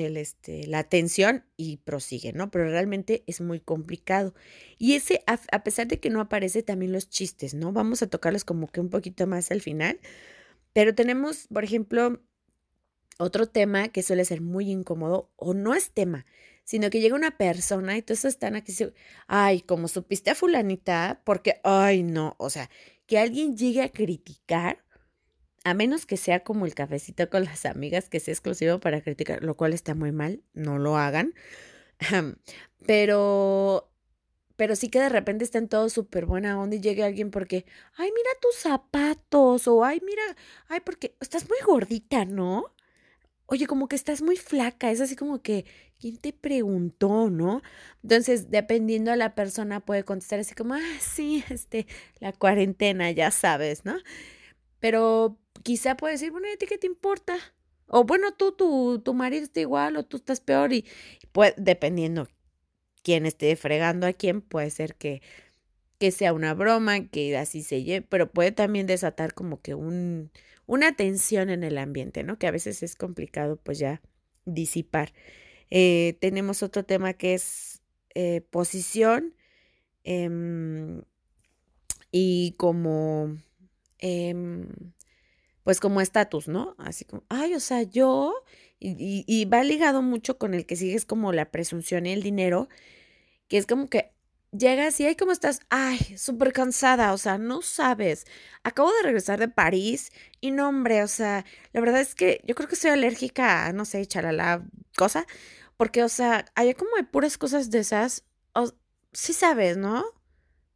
el, 0.06 0.18
este, 0.18 0.68
la 0.68 0.80
atención 0.80 1.44
y 1.58 1.78
prosigue, 1.78 2.34
¿no? 2.34 2.52
Pero 2.52 2.70
realmente 2.70 3.24
es 3.28 3.42
muy 3.42 3.60
complicado. 3.60 4.34
Y 4.78 4.94
ese, 4.96 5.24
a, 5.28 5.64
pesar 5.64 5.88
de 5.88 6.00
que 6.00 6.10
no 6.10 6.22
aparece 6.22 6.64
también 6.64 6.92
los 6.92 7.10
chistes, 7.10 7.54
¿no? 7.54 7.72
Vamos 7.72 8.02
a 8.02 8.08
tocarlos 8.08 8.46
como 8.46 8.68
que 8.68 8.80
un 8.80 8.90
poquito 8.90 9.28
más 9.28 9.52
al 9.52 9.62
final. 9.62 10.00
Pero 10.74 10.96
tenemos, 10.96 11.48
por 11.48 11.64
ejemplo, 11.64 12.22
otro 13.18 13.48
tema 13.48 13.90
que 13.90 14.04
suele 14.04 14.26
ser 14.26 14.42
muy 14.42 14.72
incómodo, 14.72 15.32
o 15.36 15.54
no 15.54 15.74
es 15.74 15.92
tema, 15.92 16.26
sino 16.64 16.90
que 16.90 17.00
llega 17.00 17.16
una 17.16 17.38
persona 17.38 17.98
y 17.98 18.02
todos 18.02 18.26
están 18.26 18.56
aquí, 18.56 18.74
ay, 19.28 19.62
como 19.62 19.88
supiste 19.88 20.30
a 20.30 20.36
fulanita, 20.36 21.22
porque, 21.26 21.60
ay, 21.64 22.04
no, 22.04 22.36
o 22.38 22.50
sea, 22.50 22.70
que 23.08 23.18
alguien 23.18 23.56
llegue 23.58 23.82
a 23.82 23.90
criticar 23.90 24.84
a 25.70 25.74
menos 25.74 26.06
que 26.06 26.16
sea 26.16 26.46
como 26.46 26.66
el 26.66 26.74
cafecito 26.74 27.30
con 27.30 27.44
las 27.44 27.66
amigas, 27.66 28.08
que 28.08 28.22
sea 28.22 28.34
exclusivo 28.34 28.80
para 28.80 29.02
criticar, 29.02 29.44
lo 29.44 29.56
cual 29.58 29.74
está 29.74 29.96
muy 29.96 30.14
mal, 30.14 30.42
no 30.54 30.78
lo 30.78 30.98
hagan. 30.98 31.34
Pero, 32.86 33.92
pero 34.56 34.76
sí 34.78 34.88
que 34.88 35.00
de 35.00 35.10
repente 35.10 35.44
están 35.44 35.68
todos 35.68 35.92
súper 35.92 36.26
buena 36.26 36.58
onda 36.58 36.78
y 36.78 36.80
llegue 36.80 37.04
alguien 37.04 37.32
porque, 37.32 37.66
ay, 37.96 38.10
mira 38.16 38.30
tus 38.42 38.56
zapatos, 38.56 39.68
o 39.68 39.84
ay, 39.84 40.00
mira, 40.06 40.24
ay, 40.70 40.80
porque 40.86 41.18
estás 41.20 41.50
muy 41.50 41.58
gordita, 41.66 42.24
¿no? 42.24 42.74
Oye, 43.48 43.68
como 43.68 43.90
que 43.90 43.96
estás 43.98 44.22
muy 44.22 44.38
flaca, 44.38 44.92
es 44.92 45.02
así 45.02 45.16
como 45.18 45.42
que, 45.42 45.66
¿quién 46.00 46.18
te 46.18 46.32
preguntó, 46.34 47.30
no? 47.30 47.62
Entonces, 48.04 48.52
dependiendo 48.52 49.12
a 49.12 49.18
la 49.18 49.36
persona, 49.36 49.82
puede 49.82 50.04
contestar 50.04 50.40
así 50.40 50.56
como, 50.56 50.76
ah, 50.76 50.98
sí, 51.02 51.44
este, 51.50 51.88
la 52.20 52.32
cuarentena, 52.32 53.12
ya 53.12 53.32
sabes, 53.32 53.84
¿no? 53.86 53.98
Pero 54.80 55.40
quizá 55.64 55.98
puede 55.98 56.14
decir, 56.14 56.32
bueno, 56.32 56.48
¿a 56.54 56.58
ti 56.58 56.66
qué 56.68 56.78
te 56.78 56.88
importa? 56.88 57.38
O 57.88 58.04
bueno, 58.04 58.34
tú, 58.34 58.52
tu, 58.52 59.02
tu 59.04 59.14
marido 59.14 59.44
está 59.44 59.62
igual 59.62 59.98
o 59.98 60.04
tú 60.04 60.18
estás 60.18 60.42
peor 60.42 60.74
y 60.74 60.86
pues 61.32 61.54
dependiendo 61.58 62.28
quién 63.04 63.26
esté 63.26 63.56
fregando 63.56 64.08
a 64.08 64.14
quién, 64.14 64.42
puede 64.42 64.70
ser 64.70 64.96
que, 64.96 65.22
que 66.00 66.12
sea 66.12 66.34
una 66.34 66.54
broma, 66.54 67.08
que 67.08 67.38
así 67.38 67.64
se 67.64 67.84
lleve, 67.84 68.06
pero 68.08 68.32
puede 68.32 68.52
también 68.52 68.88
desatar 68.88 69.34
como 69.34 69.62
que 69.62 69.76
un, 69.76 70.32
una 70.66 70.96
tensión 70.96 71.50
en 71.50 71.64
el 71.64 71.78
ambiente, 71.78 72.24
¿no? 72.24 72.38
Que 72.38 72.48
a 72.48 72.52
veces 72.52 72.84
es 72.84 72.96
complicado 72.96 73.58
pues 73.58 73.80
ya 73.80 74.02
disipar. 74.46 75.14
Eh, 75.70 76.18
tenemos 76.22 76.64
otro 76.64 76.84
tema 76.84 77.14
que 77.14 77.34
es 77.34 77.82
eh, 78.16 78.42
posición 78.42 79.36
eh, 80.04 81.02
y 82.12 82.56
como... 82.58 83.38
Em, 84.00 84.68
pues 85.68 85.82
como 85.82 86.00
estatus, 86.00 86.48
¿no? 86.48 86.76
Así 86.78 87.04
como, 87.04 87.26
ay, 87.28 87.54
o 87.54 87.60
sea, 87.60 87.84
yo, 87.84 88.34
y, 88.80 89.26
y, 89.28 89.44
va 89.44 89.66
ligado 89.66 90.02
mucho 90.02 90.38
con 90.38 90.54
el 90.54 90.66
que 90.66 90.78
sigues 90.78 91.04
como 91.04 91.34
la 91.34 91.52
presunción 91.52 92.06
y 92.06 92.14
el 92.14 92.24
dinero, 92.24 92.70
que 93.50 93.58
es 93.58 93.68
como 93.68 93.90
que 93.90 94.14
llegas 94.54 94.98
y, 95.02 95.08
ay, 95.08 95.18
¿cómo 95.18 95.34
estás? 95.34 95.60
Ay, 95.70 96.00
súper 96.18 96.54
cansada, 96.54 97.12
o 97.12 97.18
sea, 97.18 97.38
no 97.38 97.62
sabes. 97.62 98.28
Acabo 98.64 98.94
de 98.94 99.04
regresar 99.04 99.40
de 99.40 99.50
París 99.50 100.14
y 100.40 100.52
no, 100.52 100.70
hombre, 100.70 101.04
o 101.04 101.10
sea, 101.10 101.44
la 101.74 101.82
verdad 101.82 102.00
es 102.00 102.16
que 102.16 102.40
yo 102.46 102.56
creo 102.56 102.70
que 102.70 102.78
soy 102.78 102.92
alérgica 102.92 103.66
a, 103.66 103.74
no 103.74 103.84
sé, 103.84 104.08
la 104.32 104.64
cosa, 104.96 105.28
porque, 105.76 106.02
o 106.02 106.10
sea, 106.10 106.46
hay 106.56 106.76
como 106.76 106.96
hay 106.96 107.04
puras 107.04 107.38
cosas 107.38 107.72
de 107.72 107.80
esas, 107.80 108.24
sí 109.12 109.34
sabes, 109.34 109.76
¿no? 109.76 110.06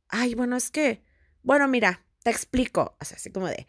Ay, 0.09 0.35
bueno, 0.35 0.57
es 0.57 0.69
que, 0.69 1.01
bueno, 1.43 1.69
mira, 1.69 2.05
te 2.23 2.29
explico, 2.29 2.97
o 2.99 3.05
sea, 3.05 3.15
así 3.15 3.31
como 3.31 3.47
de 3.47 3.67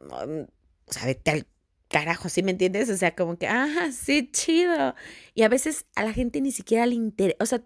o 0.00 0.92
sea, 0.92 1.06
vete 1.06 1.30
al 1.30 1.46
carajo, 1.88 2.28
¿sí 2.28 2.42
me 2.42 2.52
entiendes? 2.52 2.90
O 2.90 2.96
sea, 2.96 3.14
como 3.14 3.38
que, 3.38 3.46
ah, 3.48 3.90
sí, 3.92 4.30
chido. 4.30 4.94
Y 5.34 5.42
a 5.42 5.48
veces 5.48 5.86
a 5.94 6.04
la 6.04 6.12
gente 6.12 6.40
ni 6.40 6.52
siquiera 6.52 6.86
le 6.86 6.94
interesa, 6.94 7.36
o 7.40 7.46
sea, 7.46 7.62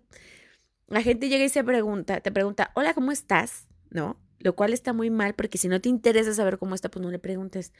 la 0.86 1.02
gente 1.02 1.28
llega 1.28 1.44
y 1.44 1.48
se 1.48 1.64
pregunta, 1.64 2.20
te 2.20 2.30
pregunta, 2.30 2.70
hola, 2.74 2.94
¿cómo 2.94 3.12
estás? 3.12 3.68
¿No? 3.90 4.20
Lo 4.38 4.54
cual 4.56 4.72
está 4.72 4.92
muy 4.92 5.10
mal 5.10 5.34
porque 5.34 5.58
si 5.58 5.68
no 5.68 5.80
te 5.80 5.88
interesa 5.88 6.34
saber 6.34 6.58
cómo 6.58 6.74
está, 6.74 6.90
pues 6.90 7.02
no 7.02 7.10
le 7.10 7.18
preguntes. 7.18 7.72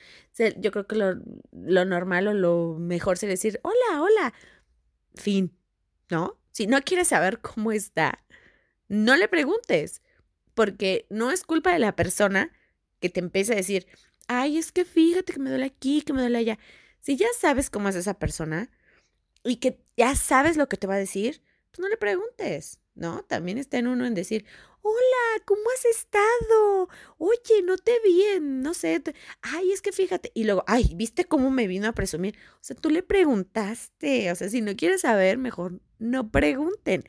yo 0.58 0.70
creo 0.70 0.86
que 0.86 0.96
lo, 0.96 1.16
lo 1.52 1.84
normal 1.84 2.28
o 2.28 2.34
lo 2.34 2.76
mejor 2.78 3.18
sería 3.18 3.32
decir, 3.34 3.60
hola, 3.62 4.02
hola. 4.02 4.34
Fin, 5.14 5.56
¿no? 6.08 6.38
Si 6.52 6.66
no 6.66 6.80
quieres 6.82 7.08
saber 7.08 7.40
cómo 7.40 7.72
está, 7.72 8.24
no 8.88 9.16
le 9.16 9.28
preguntes, 9.28 10.02
porque 10.54 11.06
no 11.10 11.30
es 11.30 11.44
culpa 11.44 11.72
de 11.72 11.78
la 11.80 11.96
persona 11.96 12.52
que 13.00 13.10
te 13.10 13.20
empiece 13.20 13.52
a 13.52 13.56
decir, 13.56 13.86
ay, 14.40 14.58
es 14.58 14.72
que 14.72 14.84
fíjate 14.84 15.32
que 15.32 15.38
me 15.40 15.50
duele 15.50 15.66
aquí, 15.66 16.02
que 16.02 16.12
me 16.12 16.20
duele 16.20 16.38
allá. 16.38 16.58
Si 17.00 17.16
ya 17.16 17.26
sabes 17.38 17.70
cómo 17.70 17.88
es 17.88 17.96
esa 17.96 18.14
persona 18.14 18.70
y 19.44 19.56
que 19.56 19.82
ya 19.96 20.14
sabes 20.14 20.56
lo 20.56 20.68
que 20.68 20.76
te 20.76 20.86
va 20.86 20.94
a 20.94 20.98
decir, 20.98 21.42
pues 21.70 21.80
no 21.80 21.88
le 21.88 21.96
preguntes, 21.96 22.80
¿no? 22.94 23.22
También 23.24 23.58
está 23.58 23.78
en 23.78 23.88
uno 23.88 24.06
en 24.06 24.14
decir, 24.14 24.44
hola, 24.82 25.42
¿cómo 25.44 25.62
has 25.74 25.84
estado? 25.84 26.88
Oye, 27.18 27.62
no 27.64 27.76
te 27.76 27.92
vi 28.04 28.24
no 28.40 28.74
sé, 28.74 29.02
ay, 29.40 29.72
es 29.72 29.80
que 29.82 29.92
fíjate. 29.92 30.32
Y 30.34 30.44
luego, 30.44 30.64
ay, 30.66 30.92
¿viste 30.96 31.24
cómo 31.24 31.50
me 31.50 31.66
vino 31.66 31.88
a 31.88 31.92
presumir? 31.92 32.36
O 32.54 32.58
sea, 32.60 32.76
tú 32.76 32.90
le 32.90 33.02
preguntaste, 33.02 34.30
o 34.30 34.34
sea, 34.34 34.48
si 34.48 34.60
no 34.60 34.76
quieres 34.76 35.02
saber, 35.02 35.38
mejor 35.38 35.80
no 35.98 36.30
pregunten. 36.30 37.04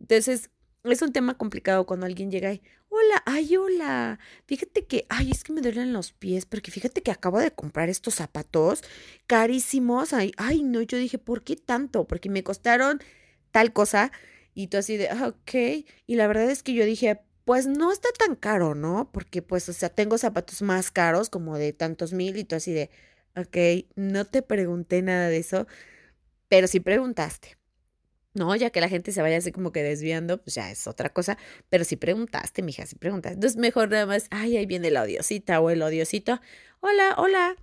Entonces, 0.00 0.50
es 0.84 1.02
un 1.02 1.12
tema 1.12 1.36
complicado 1.36 1.86
cuando 1.86 2.06
alguien 2.06 2.30
llega 2.30 2.52
y, 2.52 2.62
hola, 2.88 3.22
ay, 3.26 3.56
hola, 3.56 4.18
fíjate 4.46 4.86
que, 4.86 5.06
ay, 5.08 5.30
es 5.30 5.44
que 5.44 5.52
me 5.52 5.60
duelen 5.60 5.92
los 5.92 6.12
pies, 6.12 6.46
porque 6.46 6.70
fíjate 6.70 7.02
que 7.02 7.10
acabo 7.10 7.38
de 7.38 7.50
comprar 7.52 7.88
estos 7.88 8.14
zapatos 8.16 8.82
carísimos, 9.26 10.12
ay, 10.12 10.32
ay, 10.36 10.62
no, 10.62 10.82
yo 10.82 10.98
dije, 10.98 11.18
¿por 11.18 11.42
qué 11.44 11.56
tanto? 11.56 12.06
Porque 12.06 12.30
me 12.30 12.42
costaron 12.42 13.00
tal 13.50 13.72
cosa, 13.72 14.12
y 14.54 14.68
tú 14.68 14.78
así 14.78 14.96
de, 14.96 15.08
ah, 15.10 15.28
ok, 15.28 15.84
y 16.06 16.16
la 16.16 16.26
verdad 16.26 16.50
es 16.50 16.62
que 16.62 16.74
yo 16.74 16.84
dije, 16.84 17.20
pues 17.44 17.66
no 17.66 17.92
está 17.92 18.08
tan 18.18 18.34
caro, 18.36 18.74
¿no? 18.74 19.10
Porque 19.12 19.42
pues, 19.42 19.68
o 19.68 19.72
sea, 19.72 19.88
tengo 19.90 20.18
zapatos 20.18 20.62
más 20.62 20.90
caros, 20.90 21.30
como 21.30 21.56
de 21.58 21.72
tantos 21.72 22.12
mil, 22.12 22.36
y 22.36 22.44
tú 22.44 22.56
así 22.56 22.72
de, 22.72 22.90
ok, 23.36 23.86
no 23.96 24.24
te 24.26 24.42
pregunté 24.42 25.02
nada 25.02 25.28
de 25.28 25.38
eso, 25.38 25.66
pero 26.48 26.68
sí 26.68 26.80
preguntaste. 26.80 27.57
No, 28.38 28.54
ya 28.56 28.70
que 28.70 28.80
la 28.80 28.88
gente 28.88 29.12
se 29.12 29.22
vaya 29.22 29.38
así 29.38 29.52
como 29.52 29.72
que 29.72 29.82
desviando, 29.82 30.42
pues 30.42 30.54
ya 30.54 30.70
es 30.70 30.86
otra 30.86 31.10
cosa. 31.10 31.38
Pero 31.68 31.84
si 31.84 31.96
preguntaste, 31.96 32.62
mija, 32.62 32.86
si 32.86 32.96
preguntaste. 32.96 33.34
Entonces 33.34 33.58
mejor 33.58 33.90
nada 33.90 34.06
más, 34.06 34.28
ay, 34.30 34.56
ahí 34.56 34.66
viene 34.66 34.90
la 34.90 35.02
odiosita 35.02 35.60
o 35.60 35.70
el 35.70 35.82
odiosito. 35.82 36.40
Hola, 36.80 37.14
hola. 37.18 37.56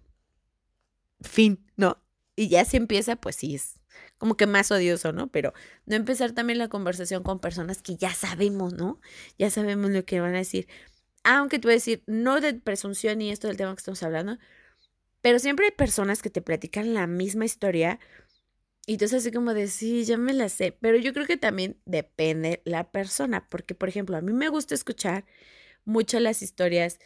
Fin, 1.21 1.65
¿no? 1.77 2.01
Y 2.35 2.49
ya 2.49 2.65
si 2.65 2.77
empieza, 2.77 3.15
pues 3.15 3.37
sí 3.37 3.55
es 3.55 3.79
como 4.17 4.37
que 4.37 4.47
más 4.47 4.71
odioso, 4.71 5.11
¿no? 5.11 5.27
Pero 5.27 5.53
no 5.85 5.95
empezar 5.95 6.31
también 6.33 6.59
la 6.59 6.69
conversación 6.69 7.23
con 7.23 7.39
personas 7.39 7.81
que 7.81 7.95
ya 7.95 8.13
sabemos, 8.13 8.73
¿no? 8.73 8.99
Ya 9.37 9.49
sabemos 9.49 9.91
lo 9.91 10.05
que 10.05 10.19
van 10.19 10.35
a 10.35 10.39
decir. 10.39 10.67
Aunque 11.23 11.59
te 11.59 11.67
voy 11.67 11.73
a 11.73 11.75
decir, 11.75 12.03
no 12.07 12.39
de 12.41 12.53
presunción 12.53 13.21
y 13.21 13.31
esto 13.31 13.47
del 13.47 13.57
tema 13.57 13.73
que 13.73 13.79
estamos 13.79 14.03
hablando, 14.03 14.37
pero 15.21 15.39
siempre 15.39 15.65
hay 15.65 15.71
personas 15.71 16.21
que 16.21 16.29
te 16.29 16.41
platican 16.41 16.93
la 16.93 17.07
misma 17.07 17.45
historia 17.45 17.99
y 18.87 18.93
entonces 18.93 19.19
así 19.23 19.31
como 19.31 19.53
de, 19.53 19.67
sí, 19.67 20.05
ya 20.05 20.17
me 20.17 20.33
la 20.33 20.49
sé, 20.49 20.71
pero 20.79 20.97
yo 20.97 21.13
creo 21.13 21.25
que 21.25 21.37
también 21.37 21.77
depende 21.85 22.61
la 22.65 22.91
persona, 22.91 23.47
porque 23.49 23.75
por 23.75 23.89
ejemplo, 23.89 24.17
a 24.17 24.21
mí 24.21 24.33
me 24.33 24.49
gusta 24.49 24.75
escuchar 24.75 25.25
mucho 25.85 26.19
las 26.19 26.41
historias 26.43 26.99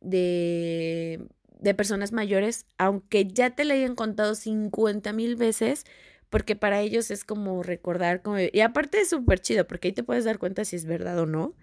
de, 0.00 1.28
de 1.60 1.74
personas 1.74 2.12
mayores, 2.12 2.66
aunque 2.78 3.26
ya 3.26 3.50
te 3.54 3.64
la 3.64 3.74
hayan 3.74 3.94
contado 3.96 4.34
50 4.34 5.12
mil 5.12 5.36
veces, 5.36 5.84
porque 6.30 6.56
para 6.56 6.80
ellos 6.80 7.10
es 7.10 7.24
como 7.24 7.62
recordar, 7.62 8.22
como, 8.22 8.38
y 8.40 8.60
aparte 8.60 9.00
es 9.00 9.10
súper 9.10 9.40
chido, 9.40 9.66
porque 9.66 9.88
ahí 9.88 9.92
te 9.94 10.02
puedes 10.04 10.24
dar 10.24 10.38
cuenta 10.38 10.64
si 10.64 10.76
es 10.76 10.84
verdad 10.86 11.18
o 11.20 11.26
no, 11.26 11.54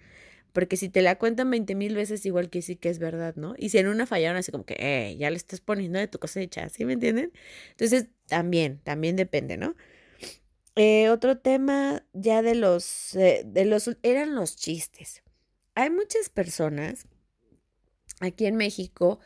porque 0.53 0.77
si 0.77 0.89
te 0.89 1.01
la 1.01 1.17
cuentan 1.17 1.50
20 1.51 1.75
mil 1.75 1.96
veces, 1.96 2.25
igual 2.25 2.50
que 2.50 2.62
sí 2.62 2.75
que 2.75 2.89
es 2.89 3.00
verdad, 3.00 3.36
¿no? 3.36 3.55
Y 3.58 3.70
si 3.70 3.77
en 3.77 3.88
una 3.88 4.05
fallaron, 4.05 4.38
así 4.38 4.51
como 4.51 4.65
que, 4.65 4.75
eh, 4.79 5.17
ya 5.17 5.29
le 5.29 5.38
estás 5.38 5.62
poniendo 5.62 6.00
de 6.00 6.08
tu 6.08 6.20
cosecha, 6.20 6.70
¿sí 6.70 6.86
me 6.86 6.93
entienden? 6.93 7.31
Entonces, 7.72 8.08
también, 8.27 8.79
también 8.84 9.15
depende, 9.15 9.58
¿no? 9.58 9.75
Eh, 10.75 11.10
otro 11.10 11.38
tema 11.38 12.05
ya 12.13 12.41
de 12.41 12.55
los, 12.55 13.15
eh, 13.15 13.43
de 13.46 13.65
los, 13.65 13.89
eran 14.03 14.36
los 14.36 14.55
chistes. 14.55 15.22
Hay 15.75 15.89
muchas 15.89 16.29
personas 16.29 17.08
aquí 18.22 18.46
en 18.46 18.55
México, 18.55 19.20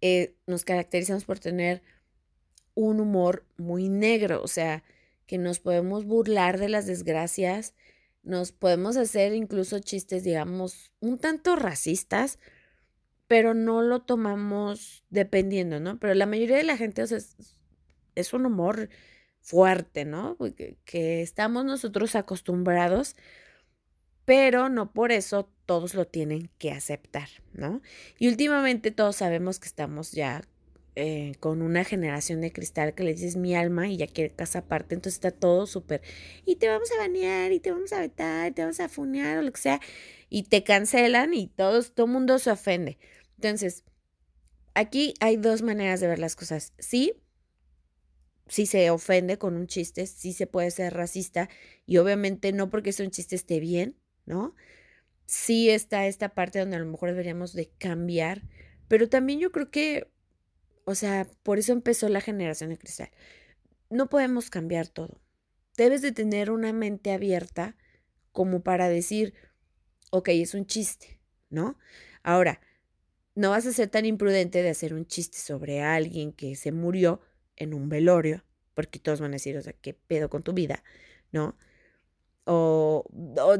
eh, 0.00 0.36
nos 0.46 0.64
caracterizamos 0.64 1.24
por 1.24 1.38
tener 1.38 1.82
un 2.74 3.00
humor 3.00 3.46
muy 3.56 3.88
negro, 3.88 4.42
o 4.42 4.48
sea, 4.48 4.84
que 5.26 5.38
nos 5.38 5.60
podemos 5.60 6.04
burlar 6.04 6.58
de 6.58 6.68
las 6.68 6.86
desgracias, 6.86 7.74
nos 8.22 8.52
podemos 8.52 8.96
hacer 8.96 9.34
incluso 9.34 9.78
chistes, 9.78 10.24
digamos, 10.24 10.92
un 11.00 11.18
tanto 11.18 11.56
racistas, 11.56 12.38
pero 13.26 13.54
no 13.54 13.82
lo 13.82 14.00
tomamos 14.02 15.04
dependiendo, 15.10 15.80
¿no? 15.80 15.98
Pero 15.98 16.14
la 16.14 16.26
mayoría 16.26 16.56
de 16.56 16.64
la 16.64 16.76
gente, 16.76 17.02
o 17.02 17.06
sea, 17.06 17.18
es 18.14 18.32
un 18.32 18.46
humor 18.46 18.88
fuerte, 19.40 20.04
¿no? 20.04 20.36
Que, 20.84 21.22
estamos 21.22 21.64
nosotros 21.64 22.14
acostumbrados, 22.14 23.16
pero 24.24 24.68
no 24.68 24.92
por 24.92 25.10
eso 25.10 25.50
todos 25.64 25.94
lo 25.94 26.06
tienen 26.06 26.50
que 26.58 26.70
aceptar, 26.70 27.28
¿no? 27.52 27.80
Y 28.18 28.28
últimamente 28.28 28.90
todos 28.90 29.16
sabemos 29.16 29.58
que 29.58 29.68
estamos 29.68 30.12
ya 30.12 30.42
eh, 31.00 31.36
con 31.38 31.62
una 31.62 31.84
generación 31.84 32.40
de 32.40 32.52
cristal 32.52 32.92
que 32.94 33.04
le 33.04 33.14
dices 33.14 33.36
mi 33.36 33.54
alma 33.54 33.88
y 33.88 33.96
ya 33.98 34.08
quiere 34.08 34.34
casa 34.34 34.60
aparte, 34.60 34.96
entonces 34.96 35.14
está 35.14 35.30
todo 35.30 35.66
súper, 35.66 36.02
y 36.44 36.56
te 36.56 36.68
vamos 36.68 36.90
a 36.90 36.98
banear, 36.98 37.52
y 37.52 37.60
te 37.60 37.70
vamos 37.70 37.92
a 37.92 38.00
vetar, 38.00 38.50
y 38.50 38.54
te 38.54 38.62
vamos 38.62 38.80
a 38.80 38.88
funear 38.88 39.38
o 39.38 39.42
lo 39.42 39.52
que 39.52 39.60
sea, 39.60 39.80
y 40.28 40.42
te 40.42 40.64
cancelan 40.64 41.34
y 41.34 41.46
todos, 41.46 41.94
todo 41.94 42.08
mundo 42.08 42.38
se 42.40 42.50
ofende. 42.50 42.98
Entonces, 43.36 43.84
aquí 44.74 45.14
hay 45.20 45.36
dos 45.36 45.62
maneras 45.62 46.00
de 46.00 46.08
ver 46.08 46.18
las 46.18 46.34
cosas. 46.34 46.72
Sí, 46.80 47.14
si 48.48 48.66
se 48.66 48.90
ofende 48.90 49.38
con 49.38 49.56
un 49.56 49.66
chiste, 49.68 50.06
sí 50.06 50.32
se 50.32 50.46
puede 50.46 50.70
ser 50.70 50.94
racista 50.94 51.48
y 51.86 51.98
obviamente 51.98 52.52
no 52.52 52.70
porque 52.70 52.92
sea 52.92 53.06
un 53.06 53.12
chiste 53.12 53.36
esté 53.36 53.60
bien, 53.60 53.96
¿no? 54.26 54.54
Sí 55.26 55.70
está 55.70 56.06
esta 56.06 56.30
parte 56.30 56.58
donde 56.58 56.76
a 56.76 56.80
lo 56.80 56.86
mejor 56.86 57.10
deberíamos 57.10 57.52
de 57.52 57.70
cambiar, 57.78 58.42
pero 58.88 59.08
también 59.08 59.38
yo 59.38 59.52
creo 59.52 59.70
que, 59.70 60.10
o 60.88 60.94
sea, 60.94 61.28
por 61.42 61.58
eso 61.58 61.74
empezó 61.74 62.08
la 62.08 62.22
generación 62.22 62.70
de 62.70 62.78
cristal. 62.78 63.10
No 63.90 64.08
podemos 64.08 64.48
cambiar 64.48 64.88
todo. 64.88 65.20
Debes 65.76 66.00
de 66.00 66.12
tener 66.12 66.50
una 66.50 66.72
mente 66.72 67.12
abierta 67.12 67.76
como 68.32 68.62
para 68.62 68.88
decir, 68.88 69.34
ok, 70.10 70.30
es 70.30 70.54
un 70.54 70.64
chiste, 70.64 71.20
¿no? 71.50 71.78
Ahora, 72.22 72.62
no 73.34 73.50
vas 73.50 73.66
a 73.66 73.72
ser 73.74 73.90
tan 73.90 74.06
imprudente 74.06 74.62
de 74.62 74.70
hacer 74.70 74.94
un 74.94 75.04
chiste 75.04 75.36
sobre 75.36 75.82
alguien 75.82 76.32
que 76.32 76.56
se 76.56 76.72
murió 76.72 77.20
en 77.56 77.74
un 77.74 77.90
velorio, 77.90 78.42
porque 78.72 78.98
todos 78.98 79.20
van 79.20 79.32
a 79.32 79.36
decir, 79.36 79.58
o 79.58 79.62
sea, 79.62 79.74
¿qué 79.74 79.92
pedo 79.92 80.30
con 80.30 80.42
tu 80.42 80.54
vida? 80.54 80.82
¿No? 81.32 81.54
O, 82.50 83.04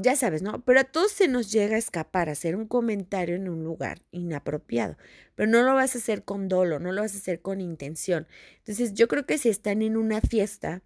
ya 0.00 0.16
sabes, 0.16 0.40
¿no? 0.40 0.64
Pero 0.64 0.80
a 0.80 0.85
todos 0.85 1.12
se 1.12 1.28
nos 1.28 1.52
llega 1.52 1.76
a 1.76 1.78
escapar 1.78 2.30
hacer 2.30 2.57
un 2.57 2.66
comentario 2.66 3.37
en 3.37 3.50
un 3.50 3.62
lugar 3.62 4.00
inapropiado, 4.12 4.97
pero 5.35 5.50
no 5.50 5.62
lo 5.62 5.75
vas 5.75 5.95
a 5.95 5.99
hacer 5.99 6.25
con 6.25 6.49
dolo, 6.49 6.78
no 6.78 6.92
lo 6.92 7.02
vas 7.02 7.14
a 7.14 7.18
hacer 7.18 7.42
con 7.42 7.61
intención. 7.61 8.26
Entonces 8.61 8.95
yo 8.95 9.07
creo 9.07 9.26
que 9.26 9.37
si 9.37 9.50
están 9.50 9.83
en 9.83 9.99
una 9.99 10.23
fiesta 10.23 10.80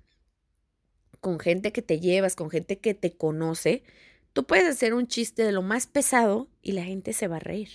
con 1.20 1.38
gente 1.38 1.70
que 1.70 1.81
te 1.81 2.00
llevas, 2.00 2.35
con 2.35 2.50
gente 2.50 2.81
que 2.81 2.94
te 2.94 3.16
conoce, 3.16 3.85
tú 4.33 4.46
puedes 4.46 4.66
hacer 4.68 4.94
un 4.94 5.07
chiste 5.07 5.44
de 5.44 5.53
lo 5.53 5.62
más 5.62 5.87
pesado 5.87 6.48
y 6.61 6.72
la 6.72 6.83
gente 6.83 7.12
se 7.12 7.29
va 7.29 7.37
a 7.37 7.38
reír, 7.38 7.70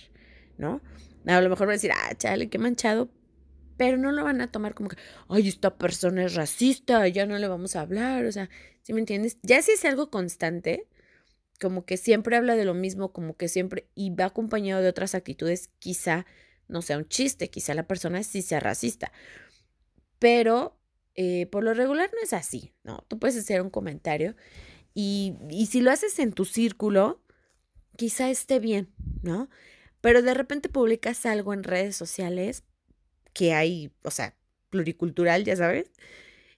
¿no? 0.58 0.82
A 1.26 1.40
lo 1.40 1.48
mejor 1.48 1.68
va 1.68 1.72
a 1.72 1.76
decir, 1.76 1.92
ah, 1.92 2.14
chale, 2.18 2.50
qué 2.50 2.58
manchado, 2.58 3.08
pero 3.78 3.96
no 3.96 4.10
lo 4.12 4.24
van 4.24 4.42
a 4.42 4.50
tomar 4.50 4.74
como 4.74 4.90
que, 4.90 4.96
ay, 5.28 5.48
esta 5.48 5.78
persona 5.78 6.24
es 6.24 6.34
racista, 6.34 7.06
ya 7.08 7.26
no 7.26 7.38
le 7.38 7.46
vamos 7.46 7.76
a 7.76 7.80
hablar, 7.80 8.26
o 8.26 8.32
sea, 8.32 8.50
¿sí 8.82 8.92
me 8.92 9.00
entiendes? 9.00 9.38
Ya 9.42 9.62
si 9.62 9.70
es 9.70 9.84
algo 9.84 10.10
constante, 10.10 10.88
como 11.60 11.86
que 11.86 11.96
siempre 11.96 12.36
habla 12.36 12.56
de 12.56 12.64
lo 12.64 12.74
mismo, 12.74 13.12
como 13.12 13.36
que 13.36 13.46
siempre, 13.48 13.88
y 13.94 14.10
va 14.10 14.26
acompañado 14.26 14.82
de 14.82 14.88
otras 14.88 15.14
actitudes, 15.14 15.70
quizá 15.78 16.26
no 16.66 16.82
sea 16.82 16.98
un 16.98 17.08
chiste, 17.08 17.50
quizá 17.50 17.72
la 17.72 17.86
persona 17.86 18.24
sí 18.24 18.42
sea 18.42 18.58
racista, 18.58 19.12
pero 20.18 20.76
eh, 21.14 21.46
por 21.46 21.62
lo 21.62 21.72
regular 21.72 22.10
no 22.12 22.20
es 22.20 22.32
así, 22.32 22.74
¿no? 22.82 23.04
Tú 23.06 23.20
puedes 23.20 23.36
hacer 23.36 23.62
un 23.62 23.70
comentario 23.70 24.34
y, 24.92 25.36
y 25.50 25.66
si 25.66 25.80
lo 25.82 25.92
haces 25.92 26.18
en 26.18 26.32
tu 26.32 26.44
círculo, 26.44 27.22
quizá 27.96 28.28
esté 28.28 28.58
bien, 28.58 28.92
¿no? 29.22 29.48
Pero 30.00 30.22
de 30.22 30.34
repente 30.34 30.68
publicas 30.68 31.26
algo 31.26 31.54
en 31.54 31.62
redes 31.62 31.94
sociales 31.96 32.64
que 33.32 33.54
hay, 33.54 33.92
o 34.02 34.10
sea, 34.10 34.34
pluricultural, 34.70 35.44
ya 35.44 35.56
sabes. 35.56 35.90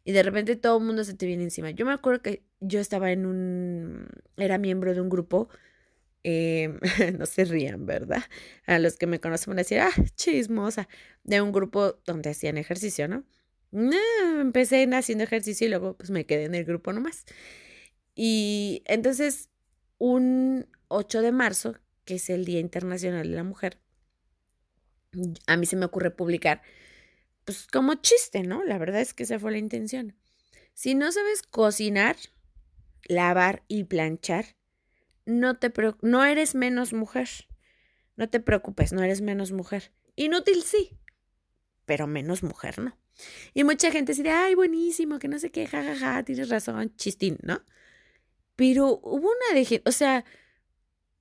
Y 0.05 0.13
de 0.13 0.23
repente 0.23 0.57
todo 0.57 0.79
el 0.79 0.85
mundo 0.85 1.05
se 1.05 1.15
te 1.15 1.27
viene 1.27 1.45
encima. 1.45 1.71
Yo 1.71 1.87
me 1.87 1.93
acuerdo 1.93 2.23
que 2.23 2.43
yo 2.61 2.81
estaba 2.81 3.13
en 3.13 3.27
un, 3.27 4.09
era 4.37 4.59
miembro 4.59 4.95
de 4.95 5.01
un 5.01 5.09
grupo, 5.09 5.49
em, 6.23 6.79
no 7.19 7.27
se 7.27 7.45
rían, 7.45 7.87
¿verdad? 7.87 8.23
A 8.67 8.79
los 8.79 8.97
que 8.97 9.07
me 9.07 9.21
conocen 9.21 9.53
van 9.53 9.59
a 9.59 9.63
decir, 9.63 9.81
ah, 9.81 9.93
chismosa, 10.17 10.89
de 11.25 11.41
un 11.41 11.53
grupo 11.53 11.99
donde 12.07 12.31
hacían 12.31 12.59
ejercicio, 12.59 13.09
¿no? 13.09 13.25
empecé 13.73 14.89
haciendo 14.93 15.23
ejercicio 15.23 15.67
y 15.67 15.71
luego 15.71 15.97
pues 15.97 16.11
me 16.11 16.27
quedé 16.27 16.45
en 16.45 16.55
el 16.57 16.65
grupo 16.65 16.93
nomás. 16.93 17.25
Y 18.15 18.83
entonces, 18.87 19.49
un 19.99 20.67
8 20.89 21.23
de 21.23 21.33
marzo, 21.33 21.77
que 22.05 22.17
es 22.17 22.31
el 22.31 22.45
Día 22.45 22.61
Internacional 22.61 23.29
de 23.31 23.37
la 23.37 23.45
Mujer, 23.45 23.79
a 25.47 25.57
mí 25.57 25.67
se 25.67 25.77
me 25.77 25.87
ocurre 25.87 26.11
publicar, 26.11 26.63
pues 27.45 27.67
como 27.67 27.95
chiste, 27.95 28.43
¿no? 28.43 28.65
La 28.65 28.79
verdad 28.79 29.01
es 29.01 29.15
que 29.15 29.25
esa 29.25 29.39
fue 29.39 29.53
la 29.53 29.59
intención. 29.59 30.17
Si 30.75 30.95
no 30.95 31.11
sabes 31.13 31.43
cocinar, 31.43 32.17
lavar 33.09 33.63
y 33.69 33.85
planchar, 33.85 34.57
no, 35.27 35.57
te 35.59 35.73
no 36.03 36.25
eres 36.25 36.55
menos 36.55 36.93
mujer. 36.93 37.29
No 38.17 38.29
te 38.29 38.41
preocupes, 38.41 38.93
no 38.93 39.03
eres 39.03 39.21
menos 39.23 39.53
mujer. 39.53 39.93
Inútil 40.17 40.63
sí, 40.63 40.99
pero 41.87 42.07
menos 42.07 42.43
mujer 42.43 42.79
no. 42.79 42.97
Y 43.55 43.65
mucha 43.65 43.91
gente 43.91 44.13
dice, 44.13 44.31
ay, 44.31 44.55
buenísimo, 44.55 45.19
que 45.19 45.29
no 45.29 45.39
sé 45.39 45.51
qué, 45.51 45.67
jajaja, 45.67 45.99
ja, 45.99 46.15
ja, 46.15 46.23
tienes 46.25 46.49
razón, 46.49 46.95
chistín, 46.97 47.39
¿no? 47.43 47.63
Pero 48.57 49.01
hubo 49.03 49.29
una 49.29 49.61
de, 49.61 49.83
o 49.85 49.93
sea, 49.93 50.25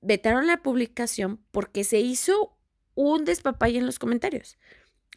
vetaron 0.00 0.46
la 0.46 0.62
publicación 0.62 1.44
porque 1.50 1.84
se 1.84 2.00
hizo 2.00 2.59
un 2.94 3.24
despapay 3.24 3.76
en 3.76 3.86
los 3.86 3.98
comentarios, 3.98 4.58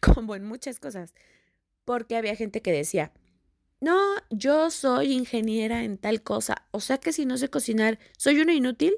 como 0.00 0.34
en 0.34 0.44
muchas 0.44 0.80
cosas, 0.80 1.14
porque 1.84 2.16
había 2.16 2.36
gente 2.36 2.62
que 2.62 2.72
decía, 2.72 3.12
no, 3.80 3.98
yo 4.30 4.70
soy 4.70 5.12
ingeniera 5.12 5.84
en 5.84 5.98
tal 5.98 6.22
cosa, 6.22 6.66
o 6.70 6.80
sea 6.80 6.98
que 6.98 7.12
si 7.12 7.26
no 7.26 7.36
sé 7.36 7.48
cocinar, 7.50 7.98
soy 8.16 8.40
una 8.40 8.54
inútil. 8.54 8.94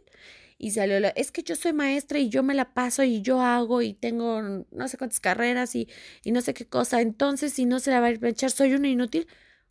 Y 0.59 0.71
salió, 0.71 0.99
la, 1.01 1.09
es 1.11 1.33
que 1.33 1.43
yo 1.43 1.55
soy 1.55 1.75
maestra 1.75 2.19
y 2.19 2.31
yo 2.31 2.43
me 2.43 2.55
la 2.55 2.73
paso 2.73 3.03
y 3.03 3.21
yo 3.21 3.43
hago 3.43 3.83
y 3.83 3.93
tengo 3.93 4.41
no 4.71 4.89
sé 4.89 4.97
cuántas 4.97 5.21
carreras 5.21 5.75
y, 5.75 5.87
y 6.23 6.33
no 6.33 6.41
sé 6.41 6.55
qué 6.55 6.67
cosa, 6.67 7.03
entonces 7.03 7.53
si 7.53 7.67
no 7.67 7.79
se 7.79 7.91
la 7.91 8.01
va 8.01 8.07
a 8.07 8.11
echar, 8.12 8.51
soy 8.51 8.73
una 8.75 8.89
inútil. 8.89 9.27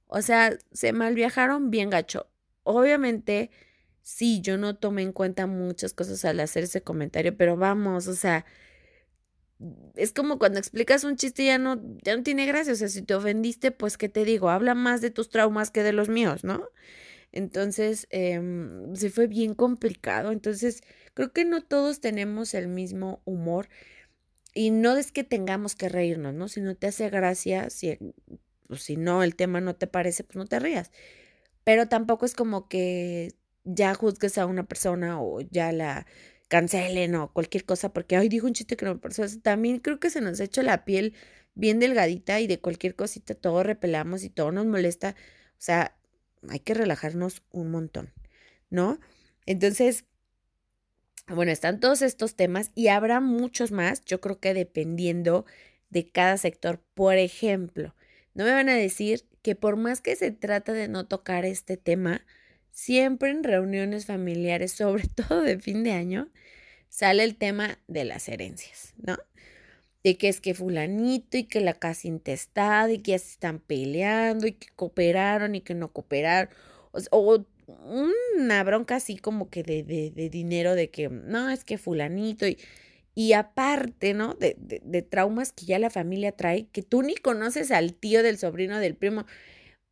O 0.07 0.21
sea, 0.21 0.57
se 0.71 0.93
mal 0.93 1.15
viajaron 1.15 1.71
bien 1.71 1.89
gacho. 1.89 2.27
Obviamente, 2.63 3.51
sí, 4.01 4.41
yo 4.41 4.57
no 4.57 4.75
tomé 4.77 5.01
en 5.03 5.11
cuenta 5.13 5.47
muchas 5.47 5.93
cosas 5.93 6.23
al 6.25 6.39
hacer 6.39 6.63
ese 6.65 6.81
comentario, 6.83 7.35
pero 7.37 7.57
vamos, 7.57 8.07
o 8.07 8.15
sea, 8.15 8.45
es 9.95 10.11
como 10.11 10.37
cuando 10.39 10.59
explicas 10.59 11.03
un 11.03 11.15
chiste 11.15 11.45
ya 11.45 11.57
no, 11.57 11.81
ya 12.03 12.15
no 12.15 12.23
tiene 12.23 12.45
gracia. 12.45 12.73
O 12.73 12.75
sea, 12.75 12.89
si 12.89 13.01
te 13.01 13.15
ofendiste, 13.15 13.71
pues, 13.71 13.97
¿qué 13.97 14.09
te 14.09 14.25
digo? 14.25 14.49
Habla 14.49 14.75
más 14.75 15.01
de 15.01 15.11
tus 15.11 15.29
traumas 15.29 15.71
que 15.71 15.83
de 15.83 15.93
los 15.93 16.09
míos, 16.09 16.43
¿no? 16.43 16.69
Entonces, 17.31 18.07
eh, 18.11 18.41
se 18.95 19.09
fue 19.09 19.27
bien 19.27 19.55
complicado. 19.55 20.31
Entonces, 20.31 20.81
creo 21.13 21.33
que 21.33 21.45
no 21.45 21.63
todos 21.63 22.01
tenemos 22.01 22.53
el 22.53 22.67
mismo 22.67 23.21
humor. 23.25 23.69
Y 24.53 24.71
no 24.71 24.97
es 24.97 25.11
que 25.11 25.23
tengamos 25.23 25.75
que 25.75 25.89
reírnos, 25.89 26.33
¿no? 26.33 26.47
Si 26.47 26.61
no 26.61 26.75
te 26.75 26.87
hace 26.87 27.09
gracia, 27.09 27.69
si, 27.69 27.97
pues, 28.67 28.83
si 28.83 28.97
no, 28.97 29.23
el 29.23 29.35
tema 29.35 29.61
no 29.61 29.75
te 29.75 29.87
parece, 29.87 30.23
pues 30.23 30.37
no 30.37 30.45
te 30.45 30.59
rías. 30.59 30.91
Pero 31.63 31.87
tampoco 31.87 32.25
es 32.25 32.35
como 32.35 32.67
que 32.69 33.35
ya 33.65 33.95
juzgues 33.95 34.37
a 34.37 34.45
una 34.45 34.65
persona 34.65 35.21
o 35.21 35.41
ya 35.41 35.71
la 35.71 36.05
cancelen 36.55 37.15
o 37.15 37.33
cualquier 37.33 37.65
cosa 37.65 37.91
porque, 37.91 38.15
ay, 38.15 38.29
dijo 38.29 38.47
un 38.47 38.53
chiste 38.53 38.77
que 38.77 38.85
no 38.85 38.93
me 38.93 38.99
pareció. 39.01 39.25
También 39.41 39.79
creo 39.79 39.99
que 39.99 40.09
se 40.09 40.21
nos 40.21 40.39
ha 40.39 40.45
hecho 40.45 40.63
la 40.63 40.85
piel 40.85 41.13
bien 41.53 41.79
delgadita 41.79 42.39
y 42.39 42.47
de 42.47 42.61
cualquier 42.61 42.95
cosita 42.95 43.35
todo 43.35 43.61
repelamos 43.61 44.23
y 44.23 44.29
todo 44.29 44.53
nos 44.53 44.65
molesta. 44.65 45.15
O 45.51 45.61
sea, 45.61 45.97
hay 46.47 46.59
que 46.61 46.73
relajarnos 46.73 47.43
un 47.51 47.71
montón, 47.71 48.13
¿no? 48.69 49.01
Entonces, 49.45 50.05
bueno, 51.27 51.51
están 51.51 51.81
todos 51.81 52.01
estos 52.01 52.37
temas 52.37 52.71
y 52.73 52.87
habrá 52.87 53.19
muchos 53.19 53.73
más, 53.73 54.05
yo 54.05 54.21
creo 54.21 54.39
que 54.39 54.53
dependiendo 54.53 55.45
de 55.89 56.09
cada 56.09 56.37
sector. 56.37 56.81
Por 56.93 57.17
ejemplo, 57.17 57.95
no 58.33 58.45
me 58.45 58.51
van 58.53 58.69
a 58.69 58.75
decir 58.75 59.25
que 59.41 59.55
por 59.55 59.75
más 59.75 59.99
que 59.99 60.15
se 60.15 60.31
trata 60.31 60.71
de 60.71 60.87
no 60.87 61.05
tocar 61.05 61.43
este 61.43 61.75
tema, 61.75 62.25
siempre 62.71 63.31
en 63.31 63.43
reuniones 63.43 64.05
familiares, 64.05 64.71
sobre 64.83 65.05
todo 65.09 65.41
de 65.41 65.59
fin 65.59 65.83
de 65.83 65.91
año, 65.91 66.29
sale 66.95 67.25
el 67.25 67.35
tema 67.35 67.77
de 67.87 68.05
las 68.05 68.29
herencias, 68.29 68.93
¿no? 68.97 69.17
De 70.03 70.17
que 70.17 70.29
es 70.29 70.39
que 70.39 70.53
fulanito 70.53 71.37
y 71.37 71.43
que 71.43 71.59
la 71.59 71.73
casa 71.73 72.07
intestada 72.07 72.89
y 72.89 72.99
que 72.99 73.11
ya 73.11 73.19
se 73.19 73.31
están 73.31 73.59
peleando 73.59 74.47
y 74.47 74.53
que 74.53 74.67
cooperaron 74.75 75.55
y 75.55 75.61
que 75.61 75.73
no 75.73 75.91
cooperaron. 75.91 76.53
O, 77.11 77.45
una 77.67 78.63
bronca 78.63 78.95
así 78.95 79.17
como 79.17 79.49
que 79.49 79.63
de, 79.63 79.83
de, 79.83 80.29
dinero 80.29 80.75
de 80.75 80.89
que 80.89 81.09
no, 81.09 81.49
es 81.49 81.65
que 81.65 81.77
fulanito 81.77 82.47
y, 82.47 82.59
y 83.13 83.33
aparte, 83.33 84.13
¿no? 84.13 84.35
De, 84.35 84.55
de, 84.57 84.81
de, 84.85 85.01
traumas 85.01 85.51
que 85.51 85.65
ya 85.65 85.79
la 85.79 85.89
familia 85.89 86.31
trae, 86.31 86.67
que 86.67 86.81
tú 86.83 87.01
ni 87.01 87.15
conoces 87.15 87.71
al 87.71 87.93
tío 87.95 88.23
del 88.23 88.37
sobrino 88.37 88.79
del 88.79 88.95
primo, 88.95 89.25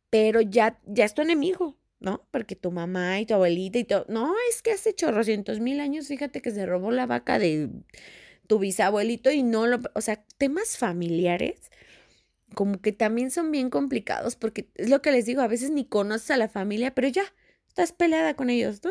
pero 0.08 0.40
ya, 0.40 0.80
ya 0.86 1.04
es 1.04 1.14
tu 1.14 1.20
enemigo, 1.22 1.76
¿no? 2.00 2.26
Porque 2.30 2.56
tu 2.56 2.70
mamá 2.70 3.20
y 3.20 3.26
tu 3.26 3.34
abuelita 3.34 3.78
y 3.78 3.84
todo, 3.84 4.06
no, 4.08 4.34
es 4.50 4.62
que 4.62 4.72
hace 4.72 4.94
chorrocientos 4.94 5.60
mil 5.60 5.80
años, 5.80 6.08
fíjate 6.08 6.42
que 6.42 6.50
se 6.50 6.66
robó 6.66 6.90
la 6.90 7.06
vaca 7.06 7.38
de 7.38 7.70
tu 8.46 8.58
bisabuelito 8.58 9.30
y 9.30 9.42
no 9.42 9.66
lo, 9.66 9.80
o 9.94 10.00
sea, 10.00 10.22
temas 10.38 10.76
familiares 10.76 11.70
como 12.54 12.80
que 12.80 12.92
también 12.92 13.30
son 13.30 13.50
bien 13.50 13.70
complicados 13.70 14.36
porque 14.36 14.70
es 14.76 14.88
lo 14.88 15.02
que 15.02 15.12
les 15.12 15.26
digo, 15.26 15.42
a 15.42 15.48
veces 15.48 15.70
ni 15.70 15.84
conoces 15.84 16.30
a 16.30 16.36
la 16.36 16.48
familia, 16.48 16.94
pero 16.94 17.08
ya 17.08 17.24
estás 17.68 17.92
peleada 17.92 18.34
con 18.34 18.50
ellos, 18.50 18.82
¿no? 18.84 18.90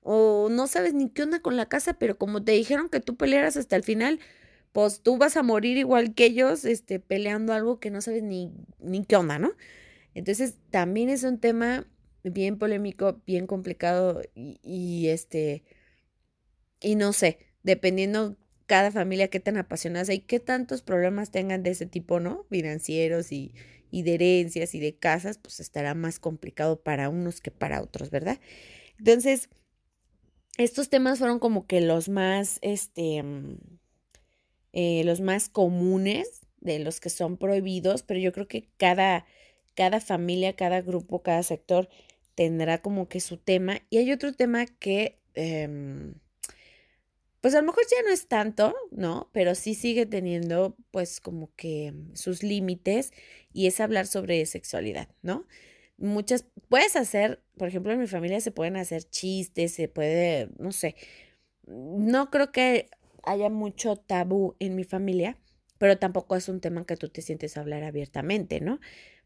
O 0.00 0.48
no 0.50 0.66
sabes 0.66 0.94
ni 0.94 1.10
qué 1.10 1.22
onda 1.22 1.40
con 1.40 1.56
la 1.56 1.68
casa, 1.68 1.94
pero 1.94 2.18
como 2.18 2.42
te 2.42 2.52
dijeron 2.52 2.88
que 2.88 3.00
tú 3.00 3.16
pelearas 3.16 3.56
hasta 3.56 3.76
el 3.76 3.84
final, 3.84 4.18
pues 4.72 5.00
tú 5.02 5.18
vas 5.18 5.36
a 5.36 5.42
morir 5.42 5.76
igual 5.76 6.14
que 6.14 6.24
ellos, 6.26 6.64
este, 6.64 6.98
peleando 6.98 7.52
algo 7.52 7.78
que 7.78 7.90
no 7.90 8.00
sabes 8.00 8.22
ni, 8.22 8.52
ni 8.80 9.04
qué 9.04 9.16
onda, 9.16 9.38
¿no? 9.38 9.52
Entonces, 10.14 10.56
también 10.70 11.08
es 11.10 11.22
un 11.24 11.38
tema 11.38 11.86
bien 12.24 12.58
polémico, 12.58 13.20
bien 13.26 13.46
complicado 13.46 14.22
y, 14.34 15.08
este, 15.08 15.64
y 16.80 16.96
no 16.96 17.12
sé, 17.12 17.38
dependiendo 17.62 18.36
cada 18.66 18.90
familia 18.90 19.28
qué 19.28 19.40
tan 19.40 19.56
apasionadas 19.56 20.10
y 20.10 20.20
qué 20.20 20.40
tantos 20.40 20.82
problemas 20.82 21.30
tengan 21.30 21.62
de 21.62 21.70
ese 21.70 21.86
tipo, 21.86 22.20
¿no? 22.20 22.44
Financieros 22.50 23.32
y, 23.32 23.52
y 23.90 24.02
de 24.02 24.14
herencias 24.14 24.74
y 24.74 24.80
de 24.80 24.96
casas, 24.96 25.38
pues 25.38 25.60
estará 25.60 25.94
más 25.94 26.18
complicado 26.18 26.80
para 26.82 27.08
unos 27.08 27.40
que 27.40 27.50
para 27.50 27.82
otros, 27.82 28.10
¿verdad? 28.10 28.40
Entonces, 28.98 29.48
estos 30.58 30.88
temas 30.88 31.18
fueron 31.18 31.38
como 31.38 31.66
que 31.66 31.80
los 31.80 32.08
más, 32.08 32.58
este, 32.62 33.22
mm, 33.22 33.58
eh, 34.72 35.02
los 35.04 35.20
más 35.20 35.48
comunes 35.48 36.40
de 36.60 36.78
los 36.78 37.00
que 37.00 37.10
son 37.10 37.36
prohibidos, 37.36 38.02
pero 38.02 38.20
yo 38.20 38.32
creo 38.32 38.48
que 38.48 38.68
cada, 38.76 39.26
cada 39.74 40.00
familia, 40.00 40.54
cada 40.56 40.80
grupo, 40.80 41.22
cada 41.22 41.42
sector 41.42 41.88
tendrá 42.34 42.78
como 42.82 43.08
que 43.08 43.20
su 43.20 43.36
tema. 43.38 43.80
Y 43.90 43.98
hay 43.98 44.12
otro 44.12 44.32
tema 44.32 44.66
que, 44.66 45.20
em, 45.34 46.14
pues 47.40 47.54
a 47.54 47.60
lo 47.60 47.66
mejor 47.66 47.82
ya 47.90 48.02
no 48.06 48.12
es 48.12 48.28
tanto, 48.28 48.74
¿no? 48.92 49.28
Pero 49.32 49.54
sí 49.54 49.74
sigue 49.74 50.06
teniendo 50.06 50.76
pues 50.92 51.20
como 51.20 51.50
que 51.56 51.92
sus 52.14 52.42
límites 52.44 53.12
y 53.52 53.66
es 53.66 53.80
hablar 53.80 54.06
sobre 54.06 54.46
sexualidad, 54.46 55.08
¿no? 55.22 55.46
Muchas, 55.98 56.46
puedes 56.68 56.96
hacer, 56.96 57.42
por 57.58 57.68
ejemplo, 57.68 57.92
en 57.92 58.00
mi 58.00 58.06
familia 58.06 58.40
se 58.40 58.52
pueden 58.52 58.76
hacer 58.76 59.04
chistes, 59.04 59.74
se 59.74 59.88
puede, 59.88 60.50
no 60.58 60.72
sé, 60.72 60.96
no 61.66 62.30
creo 62.30 62.52
que 62.52 62.90
haya 63.24 63.50
mucho 63.50 63.96
tabú 63.96 64.56
en 64.60 64.76
mi 64.76 64.84
familia, 64.84 65.38
pero 65.78 65.98
tampoco 65.98 66.36
es 66.36 66.48
un 66.48 66.60
tema 66.60 66.86
que 66.86 66.96
tú 66.96 67.08
te 67.08 67.22
sientes 67.22 67.56
a 67.56 67.60
hablar 67.60 67.84
abiertamente, 67.84 68.60
¿no? 68.60 68.80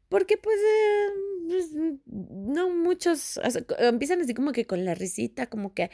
Porque 0.08 0.36
pues, 0.36 0.56
eh, 0.58 1.08
pues 1.48 1.70
no 2.06 2.70
muchos, 2.70 3.40
empiezan 3.78 4.20
así 4.20 4.34
como 4.34 4.52
que 4.52 4.66
con 4.66 4.84
la 4.84 4.94
risita, 4.94 5.46
como 5.46 5.74
que 5.74 5.90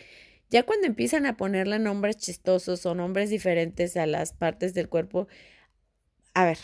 ya 0.51 0.65
cuando 0.65 0.87
empiezan 0.87 1.27
a 1.27 1.37
ponerle 1.37 1.79
nombres 1.79 2.19
chistosos 2.19 2.85
o 2.87 2.95
nombres 2.95 3.31
diferentes 3.31 3.97
a 3.97 4.07
las 4.07 4.33
partes 4.35 4.75
del 4.75 4.89
cuerpo, 4.89 5.29
a 6.35 6.45
ver, 6.45 6.59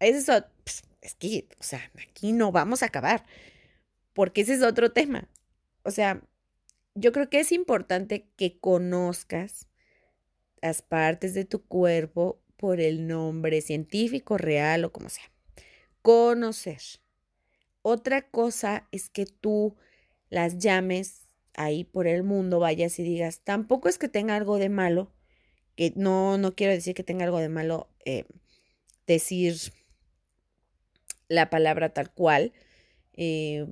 eso, 0.00 0.32
pues, 0.64 0.82
es 1.02 1.14
que, 1.14 1.48
o 1.60 1.62
sea, 1.62 1.90
aquí 2.08 2.32
no 2.32 2.52
vamos 2.52 2.82
a 2.82 2.86
acabar, 2.86 3.24
porque 4.14 4.42
ese 4.42 4.54
es 4.54 4.62
otro 4.62 4.92
tema. 4.92 5.28
O 5.82 5.90
sea, 5.90 6.22
yo 6.94 7.12
creo 7.12 7.28
que 7.28 7.40
es 7.40 7.52
importante 7.52 8.28
que 8.36 8.58
conozcas 8.58 9.68
las 10.62 10.82
partes 10.82 11.34
de 11.34 11.44
tu 11.44 11.62
cuerpo 11.66 12.40
por 12.56 12.80
el 12.80 13.06
nombre 13.06 13.60
científico, 13.60 14.38
real 14.38 14.84
o 14.86 14.92
como 14.92 15.10
sea 15.10 15.33
conocer. 16.04 16.82
Otra 17.80 18.28
cosa 18.28 18.86
es 18.92 19.08
que 19.08 19.24
tú 19.24 19.74
las 20.28 20.58
llames 20.58 21.22
ahí 21.54 21.84
por 21.84 22.06
el 22.06 22.22
mundo, 22.22 22.60
vayas 22.60 22.98
y 22.98 23.02
digas, 23.02 23.40
tampoco 23.42 23.88
es 23.88 23.96
que 23.96 24.10
tenga 24.10 24.36
algo 24.36 24.58
de 24.58 24.68
malo, 24.68 25.10
que 25.76 25.94
no, 25.96 26.36
no 26.36 26.54
quiero 26.54 26.74
decir 26.74 26.94
que 26.94 27.04
tenga 27.04 27.24
algo 27.24 27.38
de 27.38 27.48
malo 27.48 27.88
eh, 28.04 28.26
decir 29.06 29.56
la 31.28 31.48
palabra 31.48 31.88
tal 31.94 32.12
cual 32.12 32.52
eh, 33.14 33.66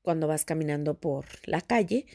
cuando 0.00 0.26
vas 0.26 0.46
caminando 0.46 0.98
por 0.98 1.26
la 1.44 1.60
calle, 1.60 2.06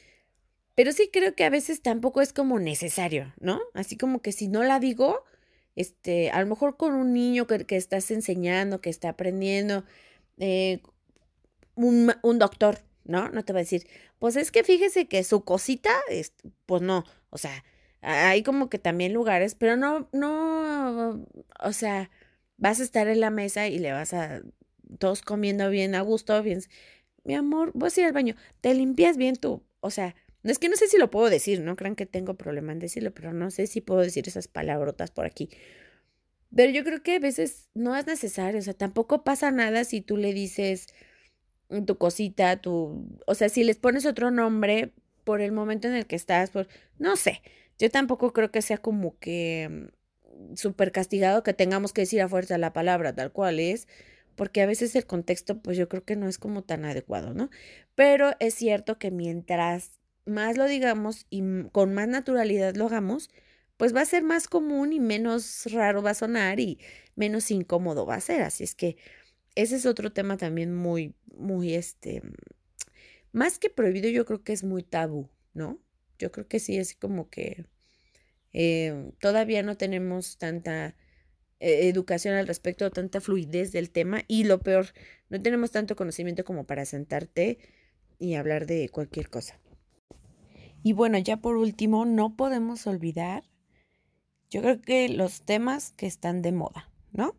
pero 0.73 0.93
sí 0.93 1.11
creo 1.13 1.35
que 1.35 1.43
a 1.43 1.51
veces 1.51 1.83
tampoco 1.83 2.21
es 2.21 2.33
como 2.33 2.57
necesario, 2.59 3.35
¿no? 3.39 3.61
Así 3.75 3.97
como 3.97 4.23
que 4.23 4.31
si 4.31 4.47
no 4.47 4.63
la 4.63 4.79
digo, 4.79 5.25
este, 5.75 6.31
a 6.31 6.41
lo 6.41 6.47
mejor 6.47 6.77
con 6.77 6.93
un 6.93 7.13
niño 7.13 7.47
que, 7.47 7.65
que 7.65 7.77
estás 7.77 8.11
enseñando, 8.11 8.81
que 8.81 8.89
está 8.89 9.09
aprendiendo, 9.09 9.85
eh, 10.37 10.81
un, 11.75 12.13
un, 12.23 12.39
doctor, 12.39 12.79
¿no? 13.05 13.29
No 13.29 13.43
te 13.45 13.53
va 13.53 13.59
a 13.59 13.63
decir, 13.63 13.87
pues 14.19 14.35
es 14.35 14.51
que 14.51 14.63
fíjese 14.63 15.07
que 15.07 15.23
su 15.23 15.43
cosita, 15.43 15.91
es, 16.09 16.33
pues 16.65 16.81
no, 16.81 17.05
o 17.29 17.37
sea, 17.37 17.63
hay 18.01 18.43
como 18.43 18.69
que 18.69 18.79
también 18.79 19.13
lugares, 19.13 19.55
pero 19.55 19.77
no, 19.77 20.09
no, 20.11 21.25
o 21.61 21.73
sea, 21.73 22.09
vas 22.57 22.79
a 22.79 22.83
estar 22.83 23.07
en 23.07 23.19
la 23.21 23.29
mesa 23.29 23.67
y 23.67 23.79
le 23.79 23.91
vas 23.91 24.13
a, 24.13 24.41
todos 24.97 25.21
comiendo 25.21 25.69
bien 25.69 25.95
a 25.95 26.01
gusto, 26.01 26.41
bien, 26.43 26.61
mi 27.23 27.35
amor, 27.35 27.71
voy 27.75 27.89
a 27.95 27.99
ir 27.99 28.05
al 28.07 28.13
baño, 28.13 28.35
te 28.61 28.73
limpias 28.73 29.17
bien 29.17 29.35
tú, 29.35 29.63
o 29.81 29.89
sea, 29.91 30.15
es 30.43 30.59
que 30.59 30.69
no 30.69 30.75
sé 30.75 30.87
si 30.87 30.97
lo 30.97 31.09
puedo 31.09 31.29
decir, 31.29 31.61
no 31.61 31.75
crean 31.75 31.95
que 31.95 32.05
tengo 32.05 32.35
problema 32.35 32.71
en 32.71 32.79
decirlo, 32.79 33.13
pero 33.13 33.33
no 33.33 33.51
sé 33.51 33.67
si 33.67 33.81
puedo 33.81 34.01
decir 34.01 34.27
esas 34.27 34.47
palabrotas 34.47 35.11
por 35.11 35.25
aquí. 35.25 35.49
Pero 36.55 36.71
yo 36.71 36.83
creo 36.83 37.03
que 37.03 37.15
a 37.15 37.19
veces 37.19 37.69
no 37.73 37.95
es 37.95 38.07
necesario, 38.07 38.59
o 38.59 38.63
sea, 38.63 38.73
tampoco 38.73 39.23
pasa 39.23 39.51
nada 39.51 39.83
si 39.83 40.01
tú 40.01 40.17
le 40.17 40.33
dices 40.33 40.87
tu 41.85 41.97
cosita, 41.97 42.59
tu, 42.61 43.07
o 43.27 43.35
sea, 43.35 43.49
si 43.49 43.63
les 43.63 43.77
pones 43.77 44.05
otro 44.05 44.31
nombre 44.31 44.93
por 45.23 45.41
el 45.41 45.51
momento 45.51 45.87
en 45.87 45.93
el 45.95 46.07
que 46.07 46.15
estás, 46.15 46.51
no 46.97 47.15
sé, 47.15 47.41
yo 47.77 47.89
tampoco 47.91 48.33
creo 48.33 48.51
que 48.51 48.61
sea 48.63 48.79
como 48.79 49.17
que 49.19 49.69
mm, 49.69 50.55
súper 50.55 50.91
castigado 50.91 51.43
que 51.43 51.53
tengamos 51.53 51.93
que 51.93 52.01
decir 52.01 52.21
a 52.21 52.29
fuerza 52.29 52.57
la 52.57 52.73
palabra 52.73 53.13
tal 53.13 53.31
cual 53.31 53.59
es, 53.59 53.87
porque 54.35 54.61
a 54.61 54.65
veces 54.65 54.95
el 54.95 55.05
contexto, 55.05 55.61
pues 55.61 55.77
yo 55.77 55.89
creo 55.89 56.03
que 56.03 56.15
no 56.15 56.27
es 56.27 56.37
como 56.39 56.63
tan 56.63 56.85
adecuado, 56.85 57.33
¿no? 57.33 57.49
Pero 57.93 58.35
es 58.39 58.55
cierto 58.55 58.97
que 58.97 59.11
mientras 59.11 59.98
más 60.29 60.57
lo 60.57 60.65
digamos 60.65 61.25
y 61.29 61.43
con 61.71 61.93
más 61.93 62.07
naturalidad 62.07 62.75
lo 62.75 62.85
hagamos, 62.85 63.29
pues 63.77 63.95
va 63.95 64.01
a 64.01 64.05
ser 64.05 64.23
más 64.23 64.47
común 64.47 64.93
y 64.93 64.99
menos 64.99 65.67
raro 65.71 66.01
va 66.01 66.11
a 66.11 66.13
sonar 66.15 66.59
y 66.59 66.79
menos 67.15 67.49
incómodo 67.51 68.05
va 68.05 68.15
a 68.15 68.21
ser. 68.21 68.41
Así 68.41 68.63
es 68.63 68.75
que 68.75 68.97
ese 69.55 69.75
es 69.77 69.85
otro 69.85 70.11
tema 70.11 70.37
también 70.37 70.73
muy, 70.75 71.15
muy, 71.35 71.73
este, 71.73 72.21
más 73.31 73.59
que 73.59 73.69
prohibido, 73.69 74.09
yo 74.09 74.25
creo 74.25 74.43
que 74.43 74.53
es 74.53 74.63
muy 74.63 74.83
tabú, 74.83 75.29
¿no? 75.53 75.79
Yo 76.17 76.31
creo 76.31 76.47
que 76.47 76.59
sí 76.59 76.77
es 76.77 76.95
como 76.95 77.29
que 77.29 77.65
eh, 78.53 79.11
todavía 79.19 79.63
no 79.63 79.77
tenemos 79.77 80.37
tanta 80.37 80.95
eh, 81.59 81.87
educación 81.89 82.35
al 82.35 82.47
respecto, 82.47 82.89
tanta 82.91 83.21
fluidez 83.21 83.71
del 83.71 83.91
tema 83.91 84.23
y 84.27 84.43
lo 84.45 84.59
peor, 84.59 84.87
no 85.29 85.41
tenemos 85.41 85.71
tanto 85.71 85.95
conocimiento 85.95 86.43
como 86.43 86.65
para 86.65 86.85
sentarte 86.85 87.59
y 88.17 88.35
hablar 88.35 88.65
de 88.65 88.89
cualquier 88.89 89.29
cosa. 89.29 89.59
Y 90.83 90.93
bueno, 90.93 91.17
ya 91.17 91.37
por 91.37 91.57
último, 91.57 92.05
no 92.05 92.35
podemos 92.35 92.87
olvidar, 92.87 93.43
yo 94.49 94.61
creo 94.61 94.81
que 94.81 95.09
los 95.09 95.41
temas 95.43 95.91
que 95.91 96.07
están 96.07 96.41
de 96.41 96.51
moda, 96.51 96.89
¿no? 97.11 97.35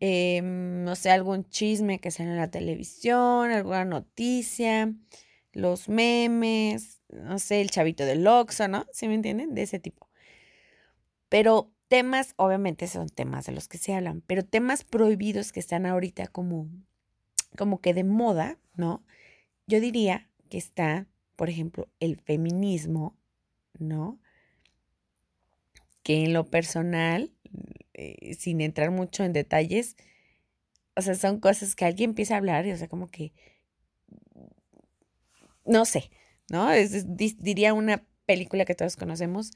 Em, 0.00 0.82
no 0.84 0.96
sé, 0.96 1.10
algún 1.10 1.48
chisme 1.48 2.00
que 2.00 2.10
sale 2.10 2.30
en 2.30 2.36
la 2.36 2.50
televisión, 2.50 3.50
alguna 3.50 3.84
noticia, 3.84 4.92
los 5.52 5.88
memes, 5.88 7.00
no 7.08 7.38
sé, 7.38 7.60
el 7.60 7.70
chavito 7.70 8.04
del 8.04 8.26
Oxxo, 8.26 8.68
¿no? 8.68 8.86
¿Sí 8.92 9.06
me 9.06 9.14
entienden? 9.14 9.54
De 9.54 9.62
ese 9.62 9.78
tipo. 9.78 10.08
Pero 11.28 11.72
temas, 11.88 12.34
obviamente 12.36 12.88
son 12.88 13.08
temas 13.08 13.46
de 13.46 13.52
los 13.52 13.68
que 13.68 13.78
se 13.78 13.94
hablan, 13.94 14.22
pero 14.26 14.44
temas 14.44 14.82
prohibidos 14.82 15.52
que 15.52 15.60
están 15.60 15.86
ahorita 15.86 16.26
como, 16.26 16.68
como 17.56 17.80
que 17.80 17.94
de 17.94 18.04
moda, 18.04 18.58
¿no? 18.74 19.04
Yo 19.66 19.80
diría 19.80 20.28
que 20.48 20.58
está 20.58 21.06
por 21.42 21.50
ejemplo, 21.50 21.88
el 21.98 22.20
feminismo, 22.20 23.18
¿no? 23.76 24.20
Que 26.04 26.22
en 26.22 26.34
lo 26.34 26.44
personal 26.44 27.32
eh, 27.94 28.36
sin 28.38 28.60
entrar 28.60 28.92
mucho 28.92 29.24
en 29.24 29.32
detalles, 29.32 29.96
o 30.94 31.02
sea, 31.02 31.16
son 31.16 31.40
cosas 31.40 31.74
que 31.74 31.84
alguien 31.84 32.10
empieza 32.10 32.34
a 32.34 32.36
hablar 32.36 32.64
y, 32.64 32.70
o 32.70 32.76
sea, 32.76 32.86
como 32.86 33.10
que, 33.10 33.32
no 35.64 35.84
sé, 35.84 36.12
¿no? 36.48 36.70
Es, 36.70 37.06
diría 37.16 37.74
una 37.74 38.06
película 38.24 38.64
que 38.64 38.76
todos 38.76 38.94
conocemos, 38.94 39.50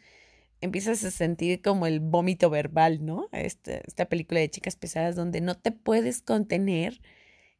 empiezas 0.60 1.04
a 1.04 1.12
sentir 1.12 1.62
como 1.62 1.86
el 1.86 2.00
vómito 2.00 2.50
verbal, 2.50 3.06
¿no? 3.06 3.28
Esta, 3.30 3.76
esta 3.76 4.06
película 4.06 4.40
de 4.40 4.50
chicas 4.50 4.74
pesadas 4.74 5.14
donde 5.14 5.40
no 5.40 5.56
te 5.56 5.70
puedes 5.70 6.20
contener 6.20 7.00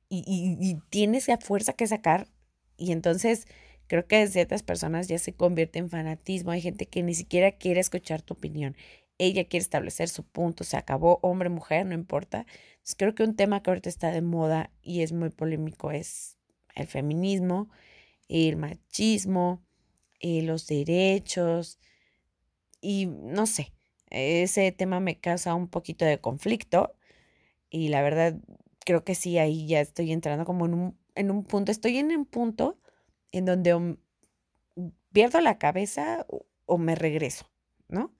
y, 0.09 0.25
y, 0.27 0.81
tienes 0.91 1.29
la 1.29 1.39
fuerza 1.39 1.75
que 1.75 1.87
sacar 1.87 2.27
y 2.77 2.91
entonces 2.91 3.47
creo 3.87 4.07
que 4.07 4.27
ciertas 4.29 4.63
personas 4.63 5.09
ya 5.09 5.19
se 5.19 5.35
convierte 5.35 5.79
en 5.79 5.91
fanatismo, 5.91 6.51
hay 6.51 6.61
gente 6.61 6.87
que 6.87 7.03
ni 7.03 7.15
siquiera 7.15 7.53
quiere 7.53 7.81
escuchar 7.81 8.23
tu 8.23 8.35
opinión. 8.35 8.77
Ella 9.19 9.45
quiere 9.45 9.63
establecer 9.63 10.09
su 10.09 10.25
punto, 10.25 10.65
se 10.65 10.77
acabó, 10.77 11.19
hombre, 11.23 11.49
mujer, 11.49 11.87
no 11.87 11.95
importa. 11.95 12.47
Entonces, 12.73 12.97
creo 12.97 13.15
que 13.15 13.23
un 13.23 13.37
tema 13.37 13.63
que 13.63 13.71
ahorita 13.71 13.89
está 13.89 14.11
de 14.11 14.23
moda 14.23 14.71
y 14.83 15.03
es 15.03 15.13
muy 15.13 15.31
polémico 15.31 15.91
es 15.91 16.37
el 16.75 16.87
feminismo, 16.87 17.71
el 18.29 18.57
machismo, 18.57 19.67
y 20.21 20.43
los 20.43 20.67
derechos 20.67 21.79
y 22.81 23.07
no 23.07 23.47
sé, 23.47 23.73
ese 24.11 24.71
tema 24.73 25.01
me 25.01 25.19
causa 25.19 25.55
un 25.55 25.69
poquito 25.69 26.05
de 26.05 26.21
conflicto 26.21 26.95
y 27.71 27.89
la 27.89 28.03
verdad 28.03 28.37
creo 28.85 29.05
que 29.05 29.15
sí, 29.15 29.39
ahí 29.39 29.67
ya 29.67 29.81
estoy 29.81 30.13
entrando 30.13 30.45
como 30.45 30.67
en 30.67 30.75
un, 30.75 30.99
en 31.15 31.31
un 31.31 31.45
punto, 31.45 31.73
estoy 31.73 31.99
en 31.99 32.17
un 32.17 32.27
punto 32.27 32.79
en 33.39 33.45
donde 33.45 33.99
pierdo 35.13 35.41
la 35.41 35.59
cabeza 35.59 36.27
o 36.65 36.79
me 36.79 36.95
regreso, 36.95 37.51
¿no? 37.89 38.15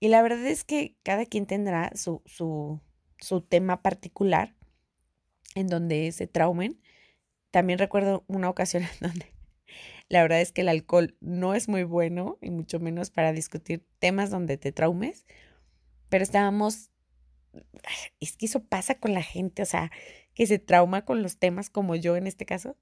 Y 0.00 0.08
la 0.08 0.22
verdad 0.22 0.44
es 0.46 0.64
que 0.64 0.96
cada 1.02 1.24
quien 1.24 1.46
tendrá 1.46 1.92
su, 1.94 2.22
su, 2.26 2.80
su 3.18 3.40
tema 3.40 3.80
particular 3.80 4.54
en 5.54 5.68
donde 5.68 6.10
se 6.12 6.26
traumen. 6.26 6.80
También 7.50 7.78
recuerdo 7.78 8.24
una 8.26 8.50
ocasión 8.50 8.82
en 9.00 9.08
donde 9.08 9.32
la 10.08 10.22
verdad 10.22 10.40
es 10.40 10.52
que 10.52 10.60
el 10.60 10.68
alcohol 10.68 11.16
no 11.20 11.54
es 11.54 11.68
muy 11.68 11.84
bueno 11.84 12.38
y 12.42 12.50
mucho 12.50 12.80
menos 12.80 13.10
para 13.10 13.32
discutir 13.32 13.86
temas 13.98 14.30
donde 14.30 14.58
te 14.58 14.72
traumes, 14.72 15.24
pero 16.08 16.22
estábamos, 16.22 16.90
es 18.20 18.36
que 18.36 18.46
eso 18.46 18.62
pasa 18.64 18.96
con 18.96 19.14
la 19.14 19.22
gente, 19.22 19.62
o 19.62 19.66
sea, 19.66 19.90
que 20.34 20.46
se 20.46 20.58
trauma 20.58 21.04
con 21.04 21.22
los 21.22 21.38
temas 21.38 21.70
como 21.70 21.96
yo 21.96 22.16
en 22.16 22.26
este 22.26 22.44
caso, 22.44 22.76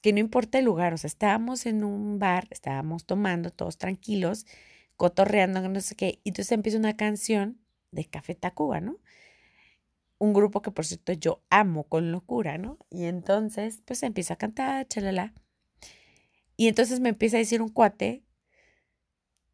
que 0.00 0.12
no 0.12 0.20
importa 0.20 0.58
el 0.58 0.64
lugar, 0.64 0.94
o 0.94 0.98
sea, 0.98 1.08
estábamos 1.08 1.66
en 1.66 1.84
un 1.84 2.18
bar, 2.18 2.48
estábamos 2.50 3.04
tomando 3.04 3.50
todos 3.50 3.78
tranquilos 3.78 4.46
cotorreando, 4.96 5.66
no 5.66 5.80
sé 5.80 5.94
qué. 5.94 6.20
Y 6.24 6.30
entonces 6.30 6.52
empieza 6.52 6.78
una 6.78 6.96
canción 6.96 7.58
de 7.90 8.04
Café 8.04 8.34
Tacuba, 8.34 8.80
¿no? 8.80 8.98
Un 10.18 10.34
grupo 10.34 10.60
que 10.60 10.70
por 10.70 10.84
cierto 10.84 11.14
yo 11.14 11.42
amo 11.48 11.84
con 11.84 12.12
locura, 12.12 12.58
¿no? 12.58 12.78
Y 12.90 13.04
entonces 13.04 13.80
pues 13.86 14.02
empieza 14.02 14.34
a 14.34 14.36
cantar, 14.36 14.86
chalala. 14.88 15.32
Y 16.58 16.68
entonces 16.68 17.00
me 17.00 17.08
empieza 17.08 17.38
a 17.38 17.40
decir 17.40 17.62
un 17.62 17.70
cuate 17.70 18.22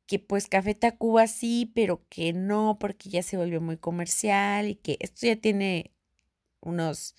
que 0.07 0.19
pues 0.19 0.49
Café 0.49 0.75
Tacuba 0.75 1.29
sí, 1.29 1.71
pero 1.75 2.05
que 2.09 2.33
no, 2.33 2.79
porque 2.81 3.09
ya 3.09 3.23
se 3.23 3.37
volvió 3.37 3.61
muy 3.61 3.77
comercial 3.77 4.69
y 4.69 4.75
que 4.75 4.97
esto 5.01 5.27
ya 5.27 5.37
tiene 5.37 5.93
unos 6.61 7.15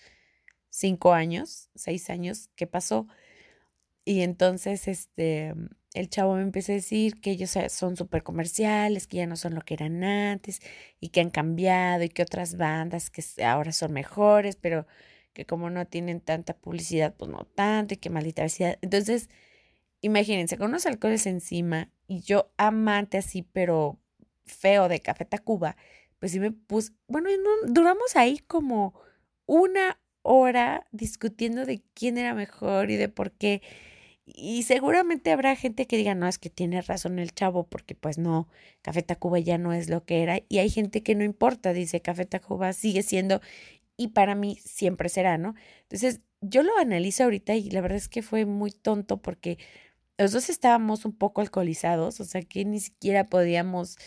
cinco 0.77 1.13
años, 1.13 1.69
seis 1.75 2.09
años 2.09 2.49
que 2.55 2.67
pasó. 2.67 3.07
Y 4.05 4.21
entonces, 4.21 4.87
este, 4.87 5.53
el 5.93 6.09
chavo 6.09 6.35
me 6.35 6.43
empieza 6.43 6.71
a 6.71 6.75
decir 6.75 7.19
que 7.19 7.31
ellos 7.31 7.55
son 7.69 7.97
súper 7.97 8.23
comerciales, 8.23 9.07
que 9.07 9.17
ya 9.17 9.27
no 9.27 9.35
son 9.35 9.55
lo 9.55 9.61
que 9.61 9.73
eran 9.73 10.03
antes 10.03 10.61
y 10.99 11.09
que 11.09 11.21
han 11.21 11.31
cambiado 11.31 12.03
y 12.03 12.09
que 12.09 12.21
otras 12.21 12.57
bandas 12.57 13.09
que 13.09 13.23
ahora 13.43 13.71
son 13.71 13.91
mejores, 13.91 14.55
pero 14.55 14.85
que 15.33 15.45
como 15.45 15.69
no 15.69 15.87
tienen 15.87 16.21
tanta 16.21 16.55
publicidad, 16.55 17.15
pues 17.15 17.31
no 17.31 17.45
tanto 17.55 17.95
y 17.95 17.97
que 17.97 18.09
maldita 18.09 18.43
vecindad. 18.43 18.77
Entonces, 18.81 19.29
imagínense, 20.01 20.57
con 20.57 20.69
unos 20.69 20.85
alcoholes 20.85 21.25
encima 21.25 21.91
y 22.07 22.21
yo 22.21 22.51
amante 22.57 23.17
así, 23.17 23.41
pero 23.41 23.99
feo 24.45 24.87
de 24.89 25.01
Café 25.01 25.25
Tacuba, 25.25 25.75
pues 26.19 26.31
sí 26.33 26.39
me 26.39 26.51
puse, 26.51 26.93
bueno, 27.07 27.29
no, 27.31 27.71
duramos 27.73 28.15
ahí 28.15 28.39
como 28.39 28.93
una 29.47 29.99
hora 30.27 30.87
discutiendo 30.91 31.65
de 31.65 31.81
quién 31.93 32.17
era 32.17 32.33
mejor 32.33 32.91
y 32.91 32.97
de 32.97 33.09
por 33.09 33.31
qué. 33.31 33.61
Y 34.25 34.63
seguramente 34.63 35.31
habrá 35.31 35.55
gente 35.55 35.87
que 35.87 35.97
diga, 35.97 36.13
no, 36.13 36.27
es 36.27 36.37
que 36.37 36.49
tiene 36.49 36.81
razón 36.81 37.17
el 37.19 37.33
chavo, 37.33 37.63
porque 37.67 37.95
pues 37.95 38.17
no, 38.17 38.49
Café 38.81 39.01
Tacuba 39.01 39.39
ya 39.39 39.57
no 39.57 39.73
es 39.73 39.89
lo 39.89 40.05
que 40.05 40.21
era. 40.23 40.41
Y 40.49 40.59
hay 40.59 40.69
gente 40.69 41.01
que 41.03 41.15
no 41.15 41.23
importa, 41.23 41.73
dice, 41.73 42.01
Café 42.01 42.25
Tacuba 42.25 42.73
sigue 42.73 43.03
siendo 43.03 43.41
y 43.97 44.09
para 44.09 44.35
mí 44.35 44.57
siempre 44.63 45.09
será, 45.09 45.37
¿no? 45.37 45.55
Entonces, 45.83 46.21
yo 46.41 46.63
lo 46.63 46.77
analizo 46.77 47.23
ahorita 47.23 47.55
y 47.55 47.69
la 47.71 47.81
verdad 47.81 47.97
es 47.97 48.09
que 48.09 48.21
fue 48.21 48.45
muy 48.45 48.71
tonto 48.71 49.21
porque 49.21 49.57
los 50.17 50.31
dos 50.33 50.49
estábamos 50.49 51.05
un 51.05 51.13
poco 51.13 51.41
alcoholizados, 51.41 52.19
o 52.19 52.25
sea 52.25 52.41
que 52.41 52.65
ni 52.65 52.79
siquiera 52.79 53.25
podíamos 53.25 53.97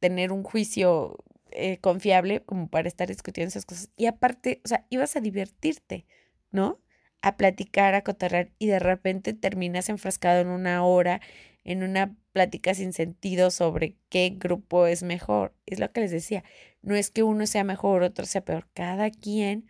tener 0.00 0.32
un 0.32 0.42
juicio 0.42 1.16
eh, 1.54 1.78
confiable 1.80 2.42
como 2.44 2.68
para 2.68 2.88
estar 2.88 3.08
discutiendo 3.08 3.48
esas 3.48 3.66
cosas. 3.66 3.90
Y 3.96 4.06
aparte, 4.06 4.60
o 4.64 4.68
sea, 4.68 4.86
ibas 4.90 5.16
a 5.16 5.20
divertirte, 5.20 6.06
¿no? 6.50 6.80
a 7.22 7.38
platicar, 7.38 7.94
a 7.94 8.04
cotorrear 8.04 8.52
y 8.58 8.66
de 8.66 8.78
repente 8.78 9.32
terminas 9.32 9.88
enfrascado 9.88 10.42
en 10.42 10.48
una 10.48 10.84
hora 10.84 11.22
en 11.64 11.82
una 11.82 12.14
plática 12.32 12.74
sin 12.74 12.92
sentido 12.92 13.50
sobre 13.50 13.96
qué 14.10 14.36
grupo 14.38 14.86
es 14.86 15.02
mejor. 15.02 15.54
Es 15.66 15.80
lo 15.80 15.90
que 15.90 16.00
les 16.00 16.10
decía, 16.10 16.44
no 16.82 16.94
es 16.94 17.10
que 17.10 17.22
uno 17.22 17.46
sea 17.46 17.64
mejor, 17.64 18.02
otro 18.02 18.26
sea 18.26 18.44
peor, 18.44 18.68
cada 18.74 19.10
quien 19.10 19.66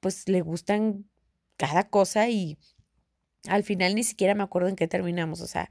pues 0.00 0.28
le 0.28 0.42
gustan 0.42 1.06
cada 1.56 1.88
cosa 1.88 2.28
y 2.28 2.58
al 3.48 3.64
final 3.64 3.94
ni 3.94 4.04
siquiera 4.04 4.34
me 4.34 4.42
acuerdo 4.42 4.68
en 4.68 4.76
qué 4.76 4.88
terminamos, 4.88 5.40
o 5.40 5.46
sea, 5.46 5.70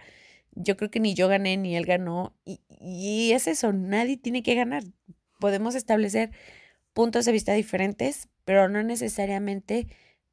yo 0.54 0.78
creo 0.78 0.89
que 0.89 1.00
ni 1.00 1.13
yo 1.13 1.28
gané 1.28 1.58
ni 1.58 1.76
él 1.76 1.86
ganó 1.86 2.36
y, 2.45 2.62
y 2.69 3.34
es 3.34 3.48
eso, 3.48 3.74
nadie 3.74 4.17
tiene 4.17 4.41
que 4.41 4.56
ganar. 4.56 4.84
Podemos 5.39 5.76
establecer 5.76 6.32
puntos 6.93 7.26
de 7.26 7.32
vista 7.32 7.54
diferentes, 7.54 8.30
pero 8.45 8.69
no 8.69 8.84
necesariamente 8.84 9.88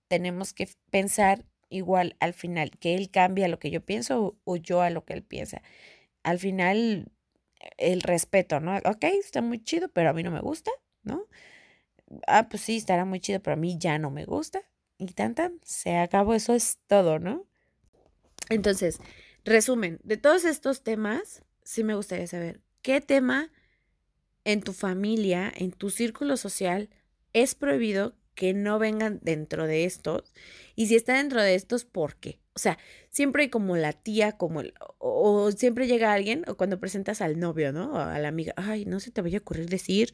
tenemos 0.09 0.53
que 0.53 0.69
pensar 0.91 1.45
igual 1.71 2.17
al 2.21 2.35
final, 2.35 2.71
que 2.79 2.95
él 2.95 3.11
cambie 3.11 3.45
a 3.45 3.49
lo 3.49 3.59
que 3.59 3.71
yo 3.71 3.85
pienso 3.85 4.39
o, 4.45 4.57
yo 4.57 4.83
a 4.83 4.91
lo 4.91 5.05
que 5.05 5.15
él 5.15 5.23
piensa. 5.23 5.63
Al 6.23 6.39
final, 6.39 7.11
el 7.79 8.03
respeto, 8.03 8.61
¿no? 8.61 8.77
Ok, 8.85 9.05
está 9.05 9.43
muy 9.43 9.63
chido, 9.63 9.89
pero 9.89 10.11
a 10.11 10.13
mí 10.13 10.23
no 10.23 10.31
me 10.31 10.41
gusta, 10.41 10.71
¿no? 11.03 11.27
Ah, 12.27 12.49
pues 12.49 12.63
sí, 12.63 12.77
estará 12.77 13.05
muy 13.05 13.21
chido, 13.21 13.41
pero 13.41 13.55
a 13.55 13.57
mí 13.57 13.77
ya 13.79 13.99
no 13.99 14.11
me 14.11 14.25
gusta. 14.25 14.61
Y 14.99 15.07
tan 15.15 15.35
tan, 15.35 15.59
se 15.65 15.97
acabó, 15.97 16.35
eso 16.35 16.55
es 16.55 16.79
todo, 16.87 17.19
¿no? 17.19 17.47
Entonces, 18.51 18.99
resumen, 19.45 19.99
de 20.05 20.19
todos 20.19 20.45
estos 20.45 20.83
temas, 20.83 21.43
sí 21.65 21.83
me 21.83 21.95
gustaría 21.95 22.27
saber 22.27 22.61
qué 22.83 23.01
tema 23.01 23.51
en 24.45 24.63
tu 24.63 24.73
familia, 24.73 25.53
en 25.55 25.73
tu 25.73 25.91
círculo 25.91 26.37
social, 26.37 26.91
es 27.33 27.55
prohibido 27.55 28.17
que 28.35 28.55
no 28.55 28.79
vengan 28.79 29.21
dentro 29.23 29.67
de 29.67 29.85
estos. 29.85 30.33
Y 30.75 30.87
si 30.87 30.97
está 30.97 31.17
dentro 31.17 31.43
de 31.43 31.55
estos, 31.55 31.85
¿por 31.85 32.17
qué? 32.17 32.41
O 32.55 32.59
sea, 32.59 32.79
siempre 33.11 33.45
hay 33.45 33.49
como 33.51 33.77
la 33.77 33.93
tía, 33.93 34.33
como 34.33 34.61
el, 34.61 34.75
o, 34.99 35.51
siempre 35.53 35.87
llega 35.87 36.13
alguien, 36.13 36.45
o 36.49 36.57
cuando 36.57 36.81
presentas 36.81 37.21
al 37.21 37.39
novio, 37.39 37.73
¿no? 37.73 37.93
O 37.93 37.99
a 37.99 38.19
la 38.19 38.29
amiga, 38.29 38.55
ay, 38.57 38.85
no 38.85 39.01
se 39.01 39.11
te 39.11 39.23
vaya 39.23 39.39
a 39.39 39.41
ocurrir 39.41 39.69
decir, 39.69 40.13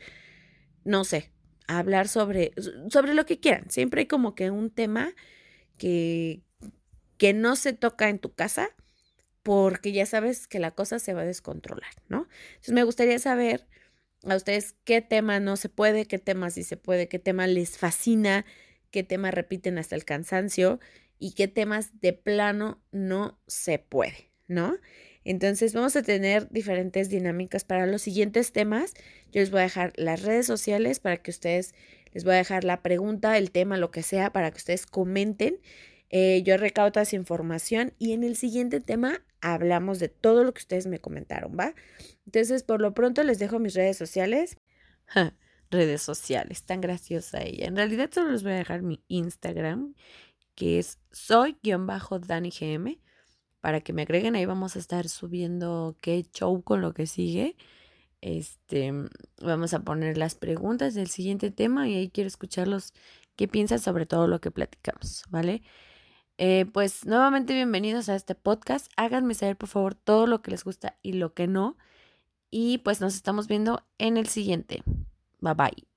no 0.85 1.05
sé, 1.05 1.33
hablar 1.67 2.09
sobre, 2.09 2.53
sobre 2.91 3.15
lo 3.15 3.27
que 3.27 3.41
quieran. 3.41 3.71
Siempre 3.71 4.03
hay 4.03 4.07
como 4.07 4.35
que 4.35 4.51
un 4.51 4.71
tema 4.71 5.15
que, 5.77 6.43
que 7.17 7.33
no 7.35 7.57
se 7.57 7.73
toca 7.73 8.09
en 8.09 8.19
tu 8.19 8.33
casa 8.35 8.71
porque 9.43 9.93
ya 9.93 10.07
sabes 10.07 10.47
que 10.49 10.59
la 10.59 10.73
cosa 10.73 10.99
se 10.99 11.15
va 11.15 11.23
a 11.23 11.25
descontrolar, 11.27 11.91
¿no? 12.09 12.29
Entonces 12.51 12.75
me 12.75 12.85
gustaría 12.85 13.19
saber 13.19 13.67
a 14.25 14.37
ustedes 14.37 14.75
qué 14.85 15.01
tema 15.01 15.41
no 15.41 15.57
se 15.57 15.69
puede, 15.69 16.07
qué 16.07 16.19
tema 16.19 16.51
sí 16.51 16.63
se 16.65 16.77
puede, 16.77 17.09
qué 17.09 17.19
tema 17.19 17.47
les 17.47 17.79
fascina, 17.79 18.45
qué 18.91 19.03
tema 19.03 19.31
repiten 19.31 19.79
hasta 19.79 19.95
el 19.95 20.05
cansancio 20.05 20.81
y 21.19 21.33
qué 21.33 21.49
temas 21.49 22.01
de 22.01 22.13
plano 22.13 22.83
no 22.91 23.41
se 23.47 23.79
puede, 23.79 24.31
¿no? 24.47 24.77
Entonces 25.25 25.75
vamos 25.75 25.95
a 25.97 26.03
tener 26.03 26.49
diferentes 26.51 27.11
dinámicas 27.11 27.65
para 27.65 27.87
los 27.87 28.03
siguientes 28.03 28.53
temas. 28.53 28.95
Yo 29.31 29.41
les 29.41 29.51
voy 29.51 29.61
a 29.61 29.65
dejar 29.65 29.93
las 29.97 30.23
redes 30.23 30.47
sociales 30.47 31.01
para 31.01 31.19
que 31.19 31.31
ustedes, 31.31 31.75
les 32.13 32.25
voy 32.25 32.35
a 32.35 32.39
dejar 32.39 32.65
la 32.65 32.83
pregunta, 32.83 33.37
el 33.37 33.51
tema, 33.51 33.77
lo 33.77 33.91
que 33.91 34.03
sea, 34.03 34.33
para 34.33 34.51
que 34.51 34.57
ustedes 34.57 34.87
comenten. 34.87 35.59
Eh, 36.11 36.43
yo 36.45 36.57
recaudo 36.57 37.01
esa 37.01 37.17
información 37.17 37.93
y 37.99 38.13
en 38.13 38.25
el 38.25 38.37
siguiente 38.37 38.81
tema 38.81 39.23
hablamos 39.41 39.99
de 39.99 40.09
todo 40.09 40.45
lo 40.45 40.53
que 40.53 40.61
ustedes 40.61 40.87
me 40.87 41.01
comentaron, 41.01 41.57
¿va? 41.59 41.75
Entonces, 42.27 42.63
por 42.63 42.81
lo 42.81 42.95
pronto 42.95 43.23
les 43.23 43.39
dejo 43.39 43.59
mis 43.59 43.75
redes 43.75 43.97
sociales. 43.97 44.59
redes 45.71 46.03
sociales, 46.03 46.63
tan 46.65 46.81
graciosa 46.81 47.43
ella. 47.43 47.67
En 47.67 47.77
realidad 47.77 48.11
solo 48.13 48.33
les 48.33 48.43
voy 48.43 48.53
a 48.53 48.57
dejar 48.57 48.83
mi 48.83 49.03
Instagram, 49.09 49.95
que 50.55 50.79
es 50.79 50.99
soy-danigm, 51.13 52.99
para 53.61 53.81
que 53.81 53.93
me 53.93 54.03
agreguen. 54.03 54.37
Ahí 54.37 54.47
vamos 54.47 54.77
a 54.77 54.79
estar 54.79 55.09
subiendo 55.09 55.97
qué 56.01 56.25
show 56.33 56.63
con 56.63 56.81
lo 56.81 56.95
que 56.95 57.07
sigue. 57.07 57.57
Este, 58.21 58.93
vamos 59.41 59.75
a 59.75 59.81
poner 59.81 60.19
las 60.19 60.35
preguntas 60.35 60.95
del 60.95 61.09
siguiente 61.09 61.51
tema 61.51 61.89
y 61.89 61.97
ahí 61.97 62.11
quiero 62.11 62.29
escucharlos 62.29 62.93
qué 63.37 63.47
piensas 63.47 63.83
sobre 63.83 64.07
todo 64.07 64.27
lo 64.27 64.41
que 64.41 64.51
platicamos, 64.51 65.25
¿vale? 65.31 65.63
Eh, 66.39 66.67
pues 66.73 67.05
nuevamente 67.05 67.53
bienvenidos 67.53 68.09
a 68.09 68.15
este 68.15 68.35
podcast. 68.37 68.87
Háganme 68.97 69.35
saber 69.35 69.57
por 69.57 69.69
favor 69.69 69.95
todo 69.97 70.27
lo 70.27 70.41
que 70.41 70.53
les 70.53 70.65
gusta 70.65 70.97
y 71.03 71.15
lo 71.15 71.35
que 71.35 71.49
no. 71.49 71.77
Y 72.51 72.79
pues 72.79 73.01
nos 73.01 73.15
estamos 73.17 73.49
viendo 73.49 73.85
en 73.99 74.17
el 74.17 74.29
siguiente. 74.29 74.83
Bye 75.41 75.55
bye. 75.55 75.88